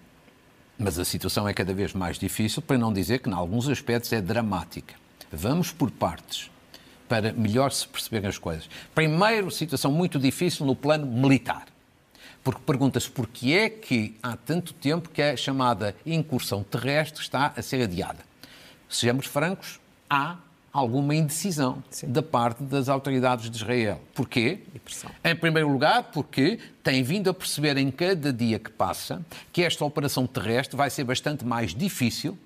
mas 0.77 0.99
a 0.99 1.03
situação 1.03 1.49
é 1.49 1.53
cada 1.53 1.73
vez 1.73 1.95
mais 1.95 2.19
difícil, 2.19 2.61
para 2.61 2.77
não 2.77 2.93
dizer 2.93 3.17
que, 3.17 3.27
em 3.27 3.33
alguns 3.33 3.67
aspectos, 3.67 4.13
é 4.13 4.21
dramática. 4.21 4.93
Vamos 5.31 5.71
por 5.71 5.89
partes, 5.89 6.51
para 7.09 7.33
melhor 7.33 7.71
se 7.71 7.87
perceberem 7.87 8.29
as 8.29 8.37
coisas. 8.37 8.69
Primeiro, 8.93 9.49
situação 9.49 9.91
muito 9.91 10.19
difícil 10.19 10.63
no 10.63 10.75
plano 10.75 11.07
militar. 11.07 11.65
Porque 12.43 12.61
pergunta-se 12.61 13.09
porquê 13.09 13.53
é 13.53 13.67
que 13.67 14.15
há 14.21 14.37
tanto 14.37 14.71
tempo 14.71 15.09
que 15.09 15.23
a 15.23 15.35
chamada 15.35 15.95
incursão 16.05 16.61
terrestre 16.61 17.23
está 17.23 17.51
a 17.57 17.63
ser 17.63 17.81
adiada. 17.81 18.19
Sejamos 18.87 19.25
francos, 19.25 19.79
há 20.07 20.37
alguma 20.75 21.15
indecisão 21.15 21.81
Sim. 21.89 22.11
da 22.11 22.21
parte 22.21 22.61
das 22.63 22.89
autoridades 22.89 23.49
de 23.49 23.55
Israel. 23.55 24.01
Porquê? 24.13 24.59
Em 25.23 25.33
primeiro 25.33 25.71
lugar, 25.71 26.11
porque 26.11 26.59
têm 26.83 27.01
vindo 27.01 27.29
a 27.29 27.33
perceber 27.33 27.77
em 27.77 27.89
cada 27.89 28.33
dia 28.33 28.59
que 28.59 28.69
passa 28.69 29.25
que 29.53 29.63
esta 29.63 29.85
operação 29.85 30.27
terrestre 30.27 30.75
vai 30.75 30.89
ser 30.89 31.05
bastante 31.05 31.45
mais 31.45 31.73
difícil 31.73 32.37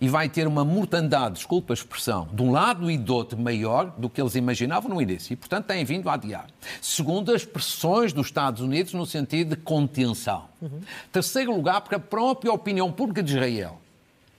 e 0.00 0.08
vai 0.08 0.28
ter 0.28 0.46
uma 0.46 0.64
mortandade, 0.64 1.34
desculpa 1.34 1.72
a 1.72 1.74
expressão, 1.74 2.28
de 2.32 2.40
um 2.40 2.52
lado 2.52 2.88
e 2.88 2.96
do 2.96 3.12
outro 3.12 3.36
maior 3.36 3.92
do 3.98 4.08
que 4.08 4.20
eles 4.20 4.36
imaginavam 4.36 4.94
no 4.94 5.02
início. 5.02 5.32
E, 5.32 5.36
portanto, 5.36 5.66
têm 5.66 5.84
vindo 5.84 6.08
a 6.08 6.14
adiar. 6.14 6.46
Segundo, 6.80 7.32
as 7.32 7.44
pressões 7.44 8.12
dos 8.12 8.26
Estados 8.26 8.60
Unidos 8.60 8.92
no 8.92 9.06
sentido 9.06 9.56
de 9.56 9.62
contenção. 9.62 10.44
Uhum. 10.62 10.80
Terceiro 11.10 11.52
lugar, 11.52 11.80
porque 11.80 11.96
a 11.96 12.00
própria 12.00 12.52
opinião 12.52 12.92
pública 12.92 13.24
de 13.24 13.32
Israel 13.32 13.80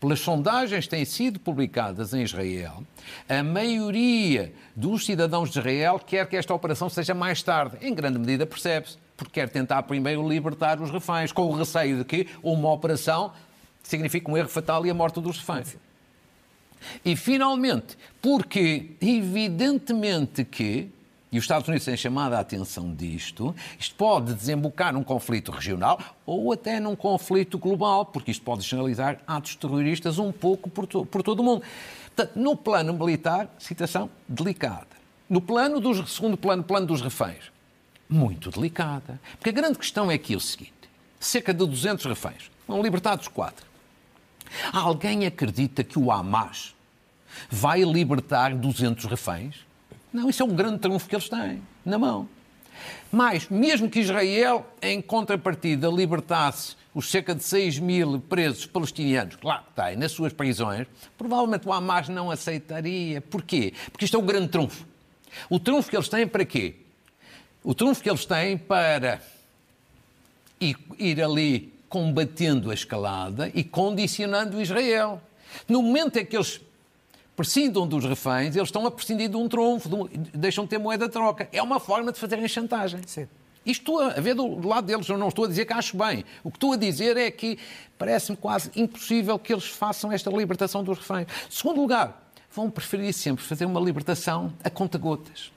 pelas 0.05 0.19
sondagens 0.19 0.85
que 0.85 0.91
têm 0.91 1.03
sido 1.03 1.39
publicadas 1.39 2.13
em 2.13 2.21
Israel, 2.21 2.83
a 3.27 3.41
maioria 3.41 4.53
dos 4.75 5.03
cidadãos 5.03 5.49
de 5.49 5.57
Israel 5.57 5.99
quer 5.99 6.29
que 6.29 6.37
esta 6.37 6.53
operação 6.53 6.87
seja 6.89 7.15
mais 7.15 7.41
tarde. 7.41 7.77
Em 7.81 7.91
grande 7.91 8.19
medida 8.19 8.45
percebe-se, 8.45 8.99
porque 9.17 9.41
quer 9.41 9.49
tentar 9.49 9.81
primeiro 9.83 10.27
libertar 10.29 10.79
os 10.79 10.91
reféns, 10.91 11.31
com 11.31 11.47
o 11.47 11.53
receio 11.53 11.97
de 11.97 12.05
que 12.05 12.27
uma 12.43 12.71
operação 12.71 13.33
signifique 13.81 14.29
um 14.29 14.37
erro 14.37 14.47
fatal 14.47 14.85
e 14.85 14.91
a 14.91 14.93
morte 14.93 15.19
dos 15.19 15.39
reféns. 15.39 15.75
E, 17.03 17.15
finalmente, 17.15 17.97
porque 18.21 18.91
evidentemente 19.01 20.45
que 20.45 20.91
e 21.35 21.37
os 21.37 21.43
Estados 21.43 21.67
Unidos 21.67 21.83
têm 21.83 21.97
chamado 21.97 22.31
a 22.31 22.39
atenção 22.39 22.95
disto, 22.95 23.53
isto 23.77 23.93
pode 23.95 24.33
desembocar 24.33 24.93
num 24.93 25.03
conflito 25.03 25.51
regional 25.51 25.99
ou 26.25 26.53
até 26.53 26.79
num 26.79 26.95
conflito 26.95 27.57
global, 27.57 28.05
porque 28.05 28.31
isto 28.31 28.41
pode 28.41 28.61
generalizar 28.61 29.19
atos 29.27 29.57
terroristas 29.57 30.17
um 30.17 30.31
pouco 30.31 30.69
por, 30.69 30.87
to 30.87 31.05
por 31.05 31.21
todo 31.21 31.41
o 31.41 31.43
mundo. 31.43 31.61
Portanto, 32.15 32.39
no 32.39 32.55
plano 32.55 32.93
militar, 32.93 33.53
situação 33.59 34.09
delicada. 34.25 34.87
No 35.29 35.41
plano 35.41 35.81
dos, 35.81 36.09
segundo 36.09 36.37
plano, 36.37 36.63
plano 36.63 36.87
dos 36.87 37.01
reféns, 37.01 37.51
muito 38.07 38.49
delicada. 38.49 39.19
Porque 39.37 39.49
a 39.49 39.53
grande 39.53 39.77
questão 39.77 40.09
é 40.09 40.13
aqui 40.13 40.37
o 40.37 40.39
seguinte: 40.39 40.71
cerca 41.19 41.53
de 41.53 41.59
200 41.65 42.05
reféns, 42.05 42.49
foram 42.65 42.81
libertados 42.81 43.27
quatro. 43.27 43.65
Alguém 44.71 45.25
acredita 45.25 45.83
que 45.83 45.99
o 45.99 46.09
Hamas 46.09 46.73
vai 47.49 47.83
libertar 47.83 48.55
200 48.55 49.03
reféns? 49.03 49.65
Não, 50.15 50.29
isso 50.29 50.41
é 50.41 50.45
um 50.45 50.55
grande 50.55 50.79
trunfo 50.79 51.09
que 51.09 51.15
eles 51.15 51.27
têm 51.27 51.61
na 51.83 51.99
mão. 51.99 52.29
Mas, 53.11 53.49
mesmo 53.49 53.89
que 53.89 53.99
Israel, 53.99 54.65
em 54.81 55.01
contrapartida, 55.01 55.89
libertasse 55.89 56.77
os 56.93 57.11
cerca 57.11 57.35
de 57.35 57.43
6 57.43 57.79
mil 57.79 58.21
presos 58.21 58.65
palestinianos, 58.65 59.35
claro 59.35 59.65
que 59.65 59.81
tem, 59.81 59.97
nas 59.97 60.13
suas 60.13 60.31
prisões, 60.31 60.87
provavelmente 61.17 61.67
o 61.67 61.73
Hamas 61.73 62.07
não 62.07 62.31
aceitaria. 62.31 63.19
Porquê? 63.19 63.73
Porque 63.91 64.05
isto 64.05 64.15
é 64.15 64.19
um 64.19 64.25
grande 64.25 64.47
trunfo. 64.47 64.85
O 65.49 65.59
trunfo 65.59 65.89
que 65.89 65.97
eles 65.97 66.07
têm 66.07 66.25
para 66.25 66.45
quê? 66.45 66.75
O 67.61 67.75
trunfo 67.75 68.01
que 68.01 68.09
eles 68.09 68.25
têm 68.25 68.57
para 68.57 69.19
ir, 70.61 70.77
ir 70.97 71.21
ali 71.21 71.73
combatendo 71.89 72.71
a 72.71 72.73
escalada 72.73 73.51
e 73.53 73.65
condicionando 73.65 74.61
Israel. 74.61 75.21
No 75.67 75.81
momento 75.81 76.17
em 76.17 76.25
que 76.25 76.37
eles 76.37 76.61
prescindam 77.35 77.87
dos 77.87 78.05
reféns, 78.05 78.55
eles 78.55 78.67
estão 78.67 78.85
a 78.85 78.91
prescindir 78.91 79.29
de 79.29 79.35
um 79.35 79.47
trunfo, 79.47 79.89
de 79.89 79.95
um, 79.95 80.07
deixam 80.33 80.63
de 80.63 80.69
ter 80.69 80.77
moeda 80.77 81.07
de 81.07 81.11
troca. 81.11 81.49
É 81.51 81.61
uma 81.61 81.79
forma 81.79 82.11
de 82.11 82.19
fazerem 82.19 82.47
chantagem. 82.47 83.01
Sim. 83.05 83.27
Isto 83.65 83.99
a 83.99 84.21
ver 84.21 84.35
do 84.35 84.67
lado 84.67 84.85
deles, 84.85 85.09
eu 85.09 85.17
não 85.17 85.29
estou 85.29 85.45
a 85.45 85.47
dizer 85.47 85.65
que 85.65 85.73
acho 85.73 85.97
bem. 85.97 86.23
O 86.43 86.51
que 86.51 86.57
estou 86.57 86.73
a 86.73 86.77
dizer 86.77 87.17
é 87.17 87.31
que 87.31 87.57
parece-me 87.97 88.37
quase 88.37 88.69
impossível 88.75 89.39
que 89.39 89.51
eles 89.51 89.65
façam 89.65 90.11
esta 90.11 90.29
libertação 90.29 90.83
dos 90.83 90.99
reféns. 90.99 91.27
Segundo 91.49 91.81
lugar, 91.81 92.29
vão 92.51 92.69
preferir 92.69 93.11
sempre 93.11 93.43
fazer 93.43 93.65
uma 93.65 93.79
libertação 93.79 94.53
a 94.63 94.69
conta-gotas, 94.69 95.51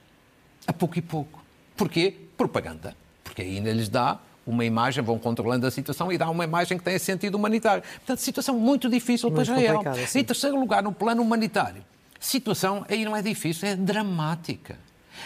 a 0.65 0.73
pouco 0.73 0.97
e 0.97 1.01
pouco. 1.01 1.43
Porquê? 1.77 2.15
Propaganda. 2.35 2.95
Porque 3.23 3.43
ainda 3.43 3.71
lhes 3.71 3.89
dá 3.89 4.19
uma 4.49 4.65
imagem, 4.65 5.03
vão 5.03 5.17
controlando 5.19 5.65
a 5.65 5.71
situação 5.71 6.11
e 6.11 6.17
dá 6.17 6.29
uma 6.29 6.43
imagem 6.43 6.77
que 6.77 6.83
tem 6.83 6.97
sentido 6.97 7.35
humanitário. 7.35 7.83
Portanto, 7.83 8.19
situação 8.19 8.57
muito 8.57 8.89
difícil 8.89 9.29
muito 9.29 9.45
para 9.45 9.59
Israel. 9.59 9.81
Em 10.15 10.23
terceiro 10.23 10.59
lugar, 10.59 10.83
no 10.83 10.91
plano 10.91 11.21
humanitário, 11.21 11.83
situação 12.19 12.85
aí 12.89 13.05
não 13.05 13.15
é 13.15 13.21
difícil, 13.21 13.67
é 13.67 13.75
dramática. 13.75 14.77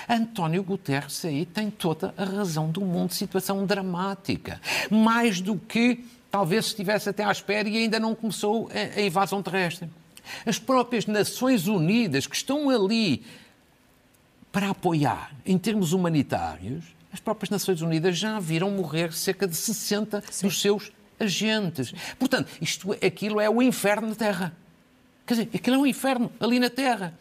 António 0.09 0.63
Guterres 0.63 1.23
aí 1.23 1.45
tem 1.45 1.69
toda 1.69 2.13
a 2.17 2.23
razão 2.23 2.69
do 2.69 2.81
mundo, 2.81 3.13
situação 3.13 3.65
dramática. 3.65 4.59
Mais 4.89 5.39
do 5.39 5.55
que 5.55 6.03
talvez 6.31 6.65
estivesse 6.65 7.09
até 7.09 7.23
à 7.23 7.31
espera 7.31 7.69
e 7.69 7.77
ainda 7.77 7.99
não 7.99 8.15
começou 8.15 8.69
a 8.73 9.01
invasão 9.01 9.41
terrestre. 9.41 9.87
As 10.45 10.57
próprias 10.57 11.05
Nações 11.05 11.67
Unidas 11.67 12.25
que 12.25 12.35
estão 12.35 12.69
ali 12.69 13.23
para 14.51 14.69
apoiar, 14.69 15.31
em 15.45 15.57
termos 15.57 15.93
humanitários, 15.93 16.83
as 17.13 17.19
próprias 17.19 17.51
Nações 17.51 17.81
Unidas 17.81 18.17
já 18.17 18.39
viram 18.39 18.71
morrer 18.71 19.13
cerca 19.13 19.47
de 19.47 19.55
60 19.55 20.23
Sim. 20.31 20.47
dos 20.47 20.59
seus 20.59 20.91
agentes. 21.19 21.93
Portanto, 22.17 22.49
isto, 22.59 22.91
aquilo 22.93 23.39
é 23.39 23.47
o 23.47 23.61
inferno 23.61 24.09
na 24.09 24.15
Terra. 24.15 24.57
Quer 25.25 25.35
dizer, 25.35 25.49
aquilo 25.53 25.75
é 25.75 25.79
um 25.79 25.85
inferno 25.85 26.31
ali 26.39 26.59
na 26.59 26.71
Terra. 26.71 27.13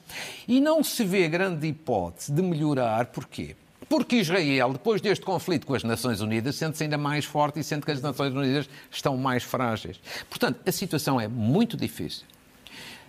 E 0.49 0.61
não 0.61 0.83
se 0.83 1.05
vê 1.05 1.29
grande 1.29 1.67
hipótese 1.69 2.33
de 2.33 2.41
melhorar. 2.43 3.07
Porquê? 3.07 3.55
Porque 3.89 4.17
Israel, 4.17 4.73
depois 4.73 5.03
deste 5.03 5.25
conflito 5.25 5.67
com 5.67 5.75
as 5.75 5.85
Nações 5.85 6.23
Unidas, 6.23 6.57
sente-se 6.57 6.85
ainda 6.85 6.97
mais 6.97 7.27
forte 7.27 7.61
e 7.61 7.65
sente 7.65 7.85
que 7.85 7.93
as 7.93 8.01
Nações 8.01 8.35
Unidas 8.35 8.69
estão 8.91 9.17
mais 9.19 9.43
frágeis. 9.43 10.01
Portanto, 10.31 10.59
a 10.67 10.73
situação 10.73 11.21
é 11.21 11.29
muito 11.29 11.77
difícil. 11.77 12.25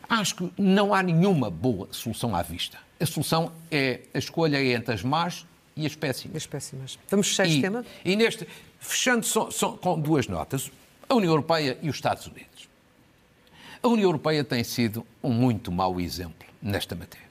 Acho 0.09 0.35
que 0.35 0.51
não 0.57 0.93
há 0.93 1.01
nenhuma 1.01 1.49
boa 1.49 1.87
solução 1.91 2.35
à 2.35 2.41
vista. 2.41 2.77
A 2.99 3.05
solução 3.05 3.53
é 3.71 4.01
a 4.13 4.17
escolha 4.17 4.61
entre 4.61 4.93
as 4.93 5.01
más 5.01 5.45
e 5.75 5.85
as 5.85 5.95
péssimas. 5.95 6.37
As 6.37 6.45
péssimas. 6.45 6.99
Vamos 7.09 7.27
fechar 7.29 7.47
este 7.47 7.61
tema? 7.61 7.85
E 8.03 8.15
neste, 8.15 8.47
fechando 8.79 9.25
só, 9.25 9.49
só 9.49 9.71
com 9.71 9.99
duas 9.99 10.27
notas, 10.27 10.71
a 11.09 11.15
União 11.15 11.31
Europeia 11.31 11.77
e 11.81 11.89
os 11.89 11.95
Estados 11.95 12.27
Unidos. 12.27 12.69
A 13.81 13.87
União 13.87 14.07
Europeia 14.07 14.43
tem 14.43 14.63
sido 14.63 15.05
um 15.21 15.31
muito 15.31 15.71
mau 15.71 15.99
exemplo 15.99 16.47
nesta 16.61 16.95
matéria. 16.95 17.22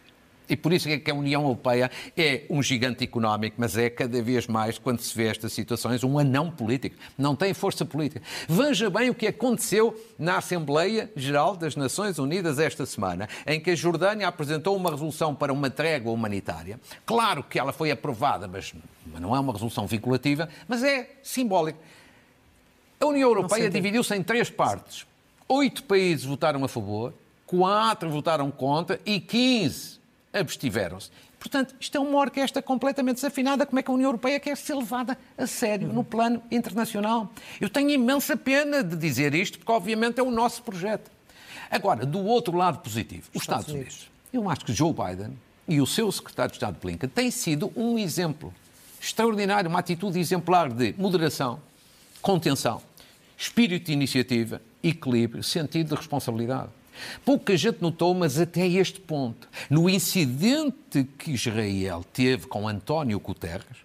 E 0.53 0.57
por 0.57 0.71
isso 0.71 0.87
é 0.91 0.99
que 0.99 1.11
a 1.11 1.15
União 1.15 1.45
Europeia 1.45 1.91
é 2.15 2.43
um 2.51 2.63
gigante 2.63 3.03
económico, 3.03 3.57
mas 3.59 3.75
é 3.79 3.89
cada 3.89 4.21
vez 4.21 4.47
mais, 4.47 4.77
quando 4.77 5.01
se 5.01 5.17
vê 5.17 5.29
estas 5.29 5.51
situações, 5.55 6.05
um 6.05 6.19
anão 6.19 6.51
político. 6.51 6.95
Não 7.17 7.35
tem 7.35 7.55
força 7.55 7.87
política. 7.87 8.21
Veja 8.47 8.91
bem 8.91 9.09
o 9.09 9.15
que 9.15 9.27
aconteceu 9.27 9.99
na 10.19 10.37
Assembleia 10.37 11.11
Geral 11.17 11.57
das 11.57 11.75
Nações 11.75 12.19
Unidas 12.19 12.59
esta 12.59 12.85
semana, 12.85 13.31
em 13.47 13.59
que 13.59 13.71
a 13.71 13.75
Jordânia 13.75 14.29
apresentou 14.29 14.77
uma 14.77 14.91
resolução 14.91 15.35
para 15.35 15.55
uma 15.55 15.71
trégua 15.71 16.13
humanitária. 16.13 16.79
Claro 17.07 17.43
que 17.43 17.59
ela 17.59 17.73
foi 17.73 17.91
aprovada, 17.91 18.47
mas 18.47 18.75
não 19.07 19.35
é 19.35 19.41
uma 19.41 19.55
resolução 19.55 19.87
vinculativa, 19.87 20.51
mas 20.69 20.85
é 20.85 21.13
simbólica. 21.23 21.79
A 23.01 23.07
União 23.07 23.31
Europeia 23.31 23.71
dividiu-se 23.71 24.15
em 24.15 24.23
três 24.23 24.51
partes. 24.51 25.07
Oito 25.49 25.83
países 25.85 26.27
votaram 26.27 26.63
a 26.63 26.69
favor, 26.69 27.15
quatro 27.47 28.11
votaram 28.11 28.51
contra 28.51 29.01
e 29.07 29.19
15 29.19 30.02
abstiveram-se. 30.33 31.11
Portanto, 31.39 31.75
isto 31.81 31.97
é 31.97 32.01
uma 32.01 32.19
orquestra 32.19 32.63
completamente 32.63 33.17
desafinada. 33.17 33.67
Como 33.67 33.79
é 33.79 33.83
que 33.83 33.91
a 33.91 33.95
União 33.95 34.09
Europeia 34.09 34.39
quer 34.39 34.57
ser 34.57 34.75
levada 34.75 35.19
a 35.37 35.47
sério 35.47 35.93
no 35.93 36.05
plano 36.05 36.43
internacional? 36.51 37.31
Eu 37.61 37.69
tenho 37.69 37.91
imensa 37.91 38.37
pena 38.37 38.83
de 38.83 38.97
dizer 38.97 39.35
isto, 39.35 39.59
porque 39.59 39.73
obviamente 39.73 40.21
é 40.21 40.23
o 40.23 40.31
nosso 40.31 40.63
projeto. 40.63 41.11
Agora, 41.71 42.07
do 42.07 42.25
outro 42.25 42.57
lado 42.57 42.79
positivo, 42.79 43.29
os 43.35 43.43
Estados, 43.43 43.67
Estados 43.67 43.69
Unidos. 43.69 43.95
Unidos. 43.95 44.13
Eu 44.33 44.49
acho 44.49 44.65
que 44.65 44.73
Joe 44.73 44.93
Biden 44.93 45.37
e 45.67 45.81
o 45.81 45.87
seu 45.87 46.11
secretário 46.13 46.51
de 46.51 46.57
Estado 46.57 46.79
Blinken 46.81 47.09
têm 47.09 47.31
sido 47.31 47.73
um 47.75 47.99
exemplo 47.99 48.55
extraordinário, 49.01 49.69
uma 49.69 49.81
atitude 49.81 50.19
exemplar 50.19 50.71
de 50.71 50.95
moderação, 50.97 51.61
contenção, 52.21 52.81
espírito 53.37 53.87
de 53.87 53.93
iniciativa 53.93 54.63
equilíbrio, 54.83 55.43
sentido 55.43 55.89
de 55.89 55.95
responsabilidade. 55.97 56.71
Pouca 57.25 57.57
gente 57.57 57.81
notou, 57.81 58.15
mas 58.15 58.39
até 58.39 58.67
este 58.67 59.01
ponto, 59.01 59.49
no 59.69 59.89
incidente 59.89 61.05
que 61.19 61.33
Israel 61.33 62.05
teve 62.13 62.47
com 62.47 62.69
António 62.69 63.19
Guterres, 63.19 63.83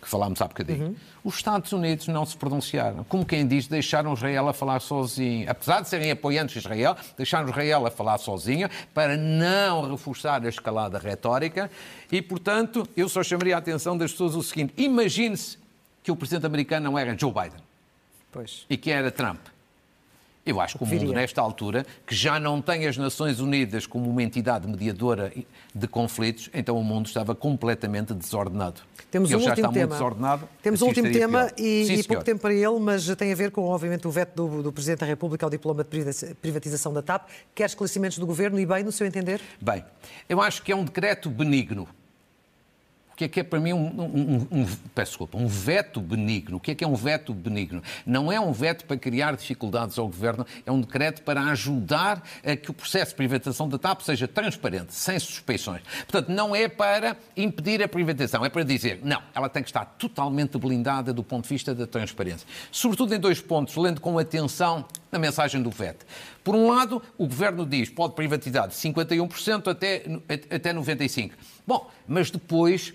que 0.00 0.08
falámos 0.08 0.40
há 0.40 0.46
bocadinho, 0.46 0.86
uhum. 0.86 0.96
os 1.24 1.34
Estados 1.36 1.72
Unidos 1.72 2.06
não 2.08 2.24
se 2.24 2.36
pronunciaram. 2.36 3.04
Como 3.04 3.26
quem 3.26 3.46
diz, 3.46 3.66
deixaram 3.66 4.14
Israel 4.14 4.48
a 4.48 4.52
falar 4.52 4.80
sozinho. 4.80 5.50
Apesar 5.50 5.80
de 5.80 5.88
serem 5.88 6.10
apoiantes 6.10 6.54
de 6.54 6.58
Israel, 6.60 6.96
deixaram 7.16 7.48
Israel 7.48 7.84
a 7.86 7.90
falar 7.90 8.18
sozinho 8.18 8.68
para 8.94 9.16
não 9.16 9.90
reforçar 9.90 10.44
a 10.44 10.48
escalada 10.48 10.98
retórica. 10.98 11.70
E, 12.10 12.22
portanto, 12.22 12.88
eu 12.96 13.08
só 13.08 13.22
chamaria 13.22 13.56
a 13.56 13.58
atenção 13.58 13.98
das 13.98 14.12
pessoas 14.12 14.34
o 14.34 14.42
seguinte: 14.42 14.72
imagine-se 14.76 15.58
que 16.02 16.10
o 16.10 16.16
presidente 16.16 16.46
americano 16.46 16.90
não 16.90 16.98
era 16.98 17.16
Joe 17.18 17.32
Biden. 17.32 17.62
Pois. 18.30 18.64
E 18.70 18.76
que 18.76 18.90
era 18.90 19.10
Trump. 19.10 19.40
Eu 20.48 20.60
acho 20.60 20.78
que 20.78 20.84
o 20.84 20.86
mundo, 20.86 21.12
nesta 21.12 21.42
altura, 21.42 21.84
que 22.06 22.14
já 22.14 22.40
não 22.40 22.62
tem 22.62 22.86
as 22.86 22.96
Nações 22.96 23.38
Unidas 23.38 23.86
como 23.86 24.08
uma 24.08 24.22
entidade 24.22 24.66
mediadora 24.66 25.30
de 25.74 25.86
conflitos, 25.86 26.48
então 26.54 26.78
o 26.78 26.82
mundo 26.82 27.06
estava 27.06 27.34
completamente 27.34 28.14
desordenado. 28.14 28.80
Temos 29.10 29.30
ele 29.30 29.40
um 29.40 29.44
já 29.44 29.50
último 29.50 29.66
está 29.66 29.72
tema. 29.72 29.86
muito 29.86 29.98
desordenado. 29.98 30.48
Temos 30.62 30.82
um 30.82 30.86
último 30.86 31.12
tema 31.12 31.52
e, 31.56 31.84
Sim, 31.84 31.94
e 31.94 32.02
pouco 32.02 32.24
tempo 32.24 32.40
para 32.40 32.54
ele, 32.54 32.78
mas 32.80 33.06
tem 33.16 33.30
a 33.30 33.34
ver 33.34 33.50
com, 33.50 33.62
obviamente, 33.62 34.08
o 34.08 34.10
veto 34.10 34.34
do, 34.34 34.62
do 34.62 34.72
Presidente 34.72 35.00
da 35.00 35.06
República 35.06 35.44
ao 35.44 35.50
diploma 35.50 35.84
de 35.84 36.34
privatização 36.40 36.92
da 36.94 37.02
TAP. 37.02 37.28
Quer 37.54 37.66
esclarecimentos 37.66 38.18
do 38.18 38.26
Governo 38.26 38.58
e 38.58 38.64
bem, 38.64 38.82
no 38.82 38.90
seu 38.92 39.06
entender? 39.06 39.40
Bem, 39.60 39.84
eu 40.28 40.40
acho 40.40 40.62
que 40.62 40.72
é 40.72 40.76
um 40.76 40.84
decreto 40.84 41.28
benigno 41.28 41.86
que 43.18 43.24
é 43.24 43.28
que 43.28 43.40
é 43.40 43.42
para 43.42 43.58
mim 43.58 43.72
um, 43.72 44.00
um, 44.00 44.60
um, 44.60 44.66
peço 44.94 45.10
desculpa, 45.10 45.36
um 45.36 45.48
veto 45.48 46.00
benigno. 46.00 46.58
O 46.58 46.60
que 46.60 46.70
é 46.70 46.74
que 46.76 46.84
é 46.84 46.86
um 46.86 46.94
veto 46.94 47.34
benigno? 47.34 47.82
Não 48.06 48.30
é 48.30 48.38
um 48.38 48.52
veto 48.52 48.84
para 48.84 48.96
criar 48.96 49.34
dificuldades 49.36 49.98
ao 49.98 50.06
Governo, 50.06 50.46
é 50.64 50.70
um 50.70 50.80
decreto 50.80 51.22
para 51.22 51.42
ajudar 51.50 52.22
a 52.44 52.54
que 52.54 52.70
o 52.70 52.74
processo 52.74 53.10
de 53.10 53.16
privatização 53.16 53.68
da 53.68 53.76
TAP 53.76 54.02
seja 54.02 54.28
transparente, 54.28 54.94
sem 54.94 55.18
suspeições. 55.18 55.82
Portanto, 56.08 56.28
não 56.28 56.54
é 56.54 56.68
para 56.68 57.16
impedir 57.36 57.82
a 57.82 57.88
privatização, 57.88 58.44
é 58.44 58.48
para 58.48 58.62
dizer, 58.62 59.00
não, 59.02 59.20
ela 59.34 59.48
tem 59.48 59.64
que 59.64 59.68
estar 59.68 59.84
totalmente 59.84 60.56
blindada 60.56 61.12
do 61.12 61.24
ponto 61.24 61.42
de 61.42 61.48
vista 61.48 61.74
da 61.74 61.88
transparência. 61.88 62.46
Sobretudo 62.70 63.12
em 63.16 63.18
dois 63.18 63.40
pontos, 63.40 63.74
lendo 63.74 64.00
com 64.00 64.16
atenção 64.16 64.86
na 65.10 65.18
mensagem 65.18 65.60
do 65.60 65.70
VET. 65.70 65.96
Por 66.44 66.54
um 66.54 66.68
lado, 66.68 67.02
o 67.16 67.26
Governo 67.26 67.66
diz 67.66 67.88
pode 67.88 68.14
privatizar 68.14 68.68
de 68.68 68.74
51% 68.74 69.66
até, 69.66 70.04
até 70.54 70.72
95%. 70.72 71.32
Bom, 71.66 71.90
mas 72.06 72.30
depois 72.30 72.94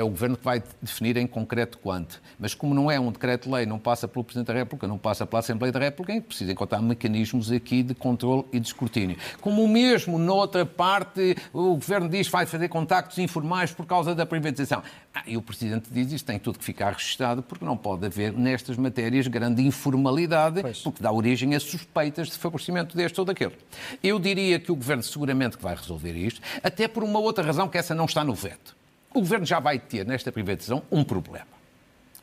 é 0.00 0.04
o 0.04 0.08
Governo 0.08 0.36
que 0.36 0.44
vai 0.44 0.62
definir 0.80 1.16
em 1.16 1.26
concreto 1.26 1.78
quanto. 1.78 2.20
Mas 2.38 2.54
como 2.54 2.74
não 2.74 2.90
é 2.90 2.98
um 2.98 3.12
decreto-lei, 3.12 3.66
não 3.66 3.78
passa 3.78 4.08
pelo 4.08 4.24
Presidente 4.24 4.48
da 4.48 4.54
República, 4.54 4.86
não 4.86 4.98
passa 4.98 5.26
pela 5.26 5.40
Assembleia 5.40 5.72
da 5.72 5.78
República, 5.78 6.18
é 6.18 6.20
precisa 6.20 6.52
encontrar 6.52 6.80
mecanismos 6.80 7.52
aqui 7.52 7.82
de 7.82 7.94
controle 7.94 8.44
e 8.52 8.58
de 8.58 8.66
escrutínio. 8.66 9.16
Como 9.40 9.66
mesmo 9.68 10.18
noutra 10.18 10.64
parte 10.64 11.36
o 11.52 11.74
Governo 11.74 12.08
diz 12.08 12.26
que 12.26 12.32
vai 12.32 12.46
fazer 12.46 12.68
contactos 12.68 13.18
informais 13.18 13.72
por 13.72 13.86
causa 13.86 14.14
da 14.14 14.24
privatização. 14.24 14.82
Ah, 15.14 15.22
e 15.26 15.36
o 15.36 15.42
Presidente 15.42 15.90
diz 15.90 16.12
isto 16.12 16.26
tem 16.26 16.38
tudo 16.38 16.58
que 16.58 16.64
ficar 16.64 16.92
registado 16.92 17.42
porque 17.42 17.64
não 17.64 17.76
pode 17.76 18.06
haver 18.06 18.32
nestas 18.32 18.76
matérias 18.76 19.26
grande 19.26 19.62
informalidade, 19.62 20.62
pois. 20.62 20.78
porque 20.78 21.02
dá 21.02 21.12
origem 21.12 21.54
a 21.54 21.60
suspeitas 21.60 22.28
de 22.28 22.38
favorecimento 22.38 22.96
deste 22.96 23.18
ou 23.20 23.26
daquele. 23.26 23.56
Eu 24.02 24.18
diria 24.18 24.58
que 24.58 24.72
o 24.72 24.76
Governo 24.76 25.02
seguramente 25.02 25.56
que 25.56 25.62
vai 25.62 25.74
resolver 25.74 26.12
isto, 26.12 26.40
até 26.62 26.88
por 26.88 27.04
uma 27.04 27.18
outra 27.18 27.44
razão 27.44 27.68
que 27.68 27.76
essa 27.76 27.94
não 27.94 28.06
está 28.06 28.24
no 28.24 28.34
veto. 28.34 28.79
O 29.12 29.20
governo 29.20 29.44
já 29.44 29.58
vai 29.58 29.78
ter 29.78 30.06
nesta 30.06 30.30
privatização 30.30 30.82
um 30.90 31.02
problema, 31.02 31.48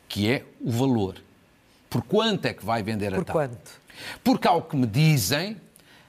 que 0.07 0.29
é 0.31 0.45
o 0.61 0.71
valor. 0.71 1.15
Por 1.89 2.01
quanto 2.03 2.45
é 2.45 2.53
que 2.53 2.65
vai 2.65 2.81
vender 2.81 3.13
a 3.13 3.17
TAP? 3.17 3.25
Por 3.25 3.33
quanto? 3.33 3.81
Porque, 4.23 4.47
ao 4.47 4.61
que 4.61 4.75
me 4.75 4.85
dizem, 4.85 5.57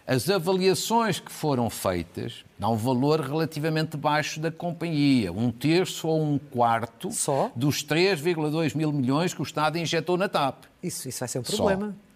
as 0.07 0.31
avaliações 0.31 1.21
que 1.21 1.31
foram 1.31 1.69
feitas 1.69 2.45
dão 2.59 2.73
um 2.73 2.77
valor 2.77 3.21
relativamente 3.21 3.97
baixo 3.97 4.41
da 4.41 4.51
companhia, 4.51 5.33
um 5.33 5.51
terço 5.51 6.09
ou 6.09 6.23
um 6.23 6.39
quarto 6.39 7.11
Só? 7.13 7.51
dos 7.55 7.85
3,2 7.85 8.77
mil 8.77 8.93
milhões 8.93 9.35
que 9.35 9.41
o 9.41 9.43
Estado 9.43 9.79
injetou 9.79 10.17
na 10.17 10.29
TAP. 10.29 10.65
Isso, 10.83 11.09
isso 11.09 11.21
vai 11.21 11.29
ser 11.29 11.39
um 11.41 11.43
problema. 11.43 11.89
Só. 11.89 12.08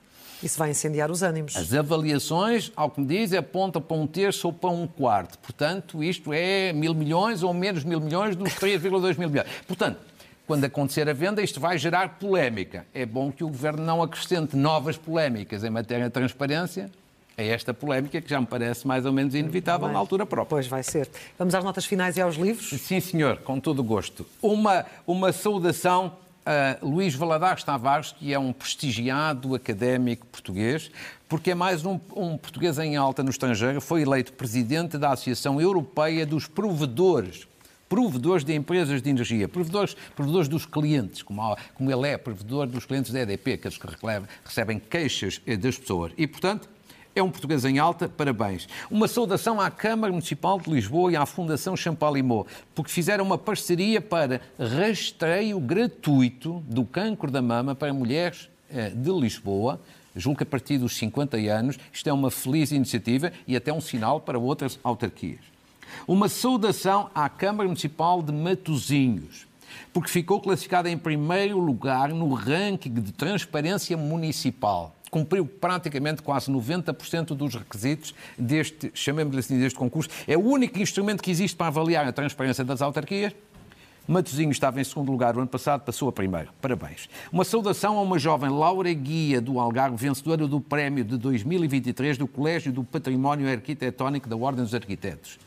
Isso 0.43 0.59
vai 0.59 0.71
incendiar 0.71 1.11
os 1.11 1.23
ânimos. 1.23 1.57
As 1.57 1.73
avaliações, 1.73 2.73
ao 2.75 2.91
que 2.91 3.01
me 3.01 3.07
diz, 3.07 3.33
apontam 3.33 3.81
para 3.81 3.97
um 3.97 4.07
terço 4.07 4.49
ou 4.49 4.53
para 4.53 4.71
um 4.71 4.87
quarto. 4.87 5.39
Portanto, 5.39 6.03
isto 6.03 6.33
é 6.33 6.73
mil 6.73 6.95
milhões 6.95 7.43
ou 7.43 7.55
menos 7.55 7.85
mil 7.85 8.01
milhões 8.01 8.35
dos 8.35 8.53
3,2 8.55 9.19
mil 9.19 9.31
milhões. 9.31 9.49
Portanto, 9.67 9.99
quando 10.47 10.65
acontecer 10.65 11.09
a 11.09 11.13
venda, 11.13 11.43
isto 11.43 11.61
vai 11.61 11.79
gerar 11.79 12.19
polémica. 12.19 12.85
É 12.93 13.07
bom 13.07 13.31
que 13.31 13.45
o 13.45 13.49
Governo 13.49 13.85
não 13.85 14.03
acrescente 14.03 14.57
novas 14.57 14.97
polémicas 14.97 15.63
em 15.63 15.71
matéria 15.71 16.07
de 16.07 16.11
transparência 16.11 16.91
a 17.37 17.43
esta 17.43 17.73
polémica, 17.73 18.21
que 18.21 18.29
já 18.29 18.41
me 18.41 18.47
parece 18.47 18.87
mais 18.87 19.07
ou 19.07 19.13
menos 19.13 19.35
inevitável 19.35 19.89
na 19.89 19.99
altura 19.99 20.27
própria. 20.27 20.51
Pois 20.51 20.67
vai 20.67 20.83
ser. 20.83 21.09
Vamos 21.39 21.55
às 21.55 21.65
notas 21.65 21.85
finais 21.85 22.17
e 22.17 22.21
aos 22.21 22.37
livros? 22.37 22.69
Sim, 22.69 23.01
senhor, 23.01 23.39
com 23.39 23.59
todo 23.59 23.79
o 23.79 23.85
gosto. 23.85 24.27
Uma, 24.43 24.85
uma 25.07 25.33
saudação 25.33 26.13
Uh, 26.45 26.85
Luís 26.85 27.15
Valadares 27.15 27.63
Tavares, 27.63 28.11
que 28.11 28.35
é 28.35 28.39
um 28.39 28.53
prestigiado 28.53 29.55
académico 29.55 30.27
português, 30.27 30.91
porque 31.29 31.53
é 31.53 31.55
mais 31.55 31.87
um, 31.87 32.01
um, 32.17 32.37
português 32.37 32.81
em 32.81 32.97
alta 32.97 33.23
no 33.23 33.31
estrangeiro, 33.31 33.81
foi 33.81 34.03
eleito 34.03 34.33
presidente 34.33 34.99
da 34.99 35.13
Associação 35.13 35.61
Europeia 35.61 36.27
dos 36.27 36.49
Provedores. 36.49 37.47
Provedores 37.89 38.43
de 38.45 38.55
empresas 38.55 39.01
de 39.01 39.09
energia, 39.09 39.47
provedores, 39.47 39.95
provedores 40.17 40.49
dos 40.49 40.67
clientes, 40.67 41.23
como, 41.23 41.57
como 41.75 41.93
ele 41.93 42.09
é, 42.09 42.17
provedor 42.17 42.67
dos 42.67 42.87
clientes 42.87 43.13
da 43.13 43.21
EDP, 43.21 43.53
aqueles 43.53 43.79
que 43.79 43.87
recebem 44.45 44.81
queixas 44.81 45.41
das 45.61 45.79
pessoas. 45.79 46.13
E, 46.17 46.27
portanto, 46.27 46.69
é 47.15 47.23
um 47.23 47.31
português 47.31 47.65
em 47.65 47.79
alta, 47.79 48.09
parabéns. 48.09 48.67
Uma 48.91 49.07
saudação 49.07 49.61
à 49.61 49.71
Câmara 49.71 50.13
Municipal 50.13 50.59
de 50.59 50.71
Lisboa 50.71 51.13
e 51.13 51.17
à 51.17 51.27
Fundação 51.27 51.77
Champalimau, 51.77 52.47
porque 52.75 52.91
fizeram 52.91 53.25
uma 53.25 53.37
parceria 53.37 54.01
para 54.01 54.41
rastreio 54.59 55.61
gratuito 55.61 56.63
do 56.67 56.85
cancro 56.85 57.31
da 57.31 57.43
mama 57.43 57.75
para 57.75 57.93
mulheres 57.93 58.49
eh, 58.71 58.91
de 58.91 59.11
Lisboa, 59.11 59.81
julgo 60.17 60.39
que 60.39 60.43
a 60.43 60.47
partir 60.47 60.79
dos 60.79 60.97
50 60.97 61.37
anos. 61.37 61.79
Isto 61.93 62.09
é 62.09 62.13
uma 62.13 62.31
feliz 62.31 62.73
iniciativa 62.73 63.33
e 63.47 63.57
até 63.57 63.73
um 63.73 63.81
sinal 63.81 64.21
para 64.21 64.39
outras 64.39 64.79
autarquias. 64.83 65.41
Uma 66.07 66.29
saudação 66.29 67.11
à 67.15 67.29
Câmara 67.29 67.69
Municipal 67.69 68.23
de 68.23 68.33
Matosinhos, 68.33 69.47
porque 69.93 70.09
ficou 70.09 70.41
classificada 70.41 70.89
em 70.89 70.97
primeiro 70.97 71.59
lugar 71.59 72.09
no 72.09 72.33
ranking 72.33 72.95
de 72.95 73.13
transparência 73.13 73.97
municipal. 73.97 74.95
Cumpriu 75.13 75.47
praticamente 75.47 76.23
quase 76.23 76.51
90% 76.51 77.37
dos 77.37 77.55
requisitos 77.55 78.13
deste, 78.37 78.91
chamemos 78.95 79.37
assim, 79.37 79.61
deste 79.61 79.79
concurso. 79.79 80.11
É 80.27 80.37
o 80.37 80.41
único 80.41 80.81
instrumento 80.81 81.23
que 81.23 81.31
existe 81.31 81.57
para 81.57 81.69
avaliar 81.69 82.05
a 82.09 82.13
transparência 82.13 82.65
das 82.65 82.83
autarquias 82.83 83.33
Matosinhos 84.07 84.57
estava 84.57 84.81
em 84.81 84.85
segundo 84.85 85.13
lugar 85.13 85.37
o 85.37 85.39
ano 85.39 85.49
passado, 85.49 85.83
passou 85.83 86.09
a 86.09 86.13
primeiro. 86.13 86.49
Parabéns. 86.61 87.09
Uma 87.31 87.45
saudação 87.45 87.97
a 87.99 88.03
uma 88.03 88.19
jovem 88.19 88.51
Laura 88.51 88.93
Guia 88.93 89.41
do 89.41 89.61
Algarve, 89.61 89.97
vencedora 89.97 90.49
do 90.49 90.61
prémio 90.61 91.05
de 91.05 91.17
2023 91.17 92.19
do 92.19 92.27
Colégio 92.27 92.73
do 92.73 92.83
Património 92.83 93.49
Arquitetónico 93.49 94.29
da 94.29 94.37
Ordem 94.37 94.65
dos 94.65 94.75
Arquitetos. 94.75 95.39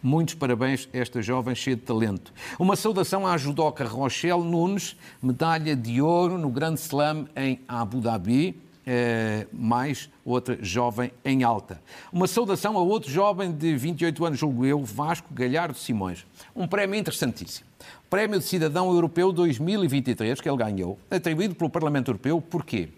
Muitos 0.00 0.34
parabéns 0.34 0.88
a 0.94 0.98
esta 0.98 1.20
jovem 1.20 1.52
cheia 1.56 1.74
de 1.74 1.82
talento. 1.82 2.32
Uma 2.60 2.76
saudação 2.76 3.26
à 3.26 3.36
judoca 3.36 3.84
Rochelle 3.84 4.44
Nunes, 4.44 4.96
medalha 5.20 5.74
de 5.74 6.00
ouro 6.00 6.38
no 6.38 6.48
Grande 6.48 6.78
Slam 6.78 7.26
em 7.34 7.58
Abu 7.66 8.00
Dhabi. 8.00 8.65
É, 8.88 9.48
mais 9.52 10.08
outra 10.24 10.56
jovem 10.62 11.10
em 11.24 11.42
alta. 11.42 11.82
Uma 12.12 12.28
saudação 12.28 12.78
a 12.78 12.80
outro 12.80 13.10
jovem 13.10 13.50
de 13.50 13.76
28 13.76 14.24
anos, 14.24 14.38
julgo 14.38 14.64
eu, 14.64 14.84
Vasco 14.84 15.26
Galhardo 15.34 15.76
Simões. 15.76 16.24
Um 16.54 16.68
prémio 16.68 16.96
interessantíssimo. 16.96 17.66
Prémio 18.08 18.38
de 18.38 18.44
Cidadão 18.44 18.92
Europeu 18.92 19.32
2023, 19.32 20.40
que 20.40 20.48
ele 20.48 20.56
ganhou, 20.56 20.98
atribuído 21.10 21.56
pelo 21.56 21.68
Parlamento 21.68 22.12
Europeu. 22.12 22.40
Porquê? 22.40 22.88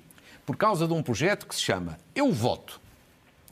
Por 0.45 0.57
causa 0.57 0.87
de 0.87 0.93
um 0.93 1.03
projeto 1.03 1.47
que 1.47 1.55
se 1.55 1.63
chama 1.63 1.97
Eu 2.15 2.31
Voto. 2.33 2.79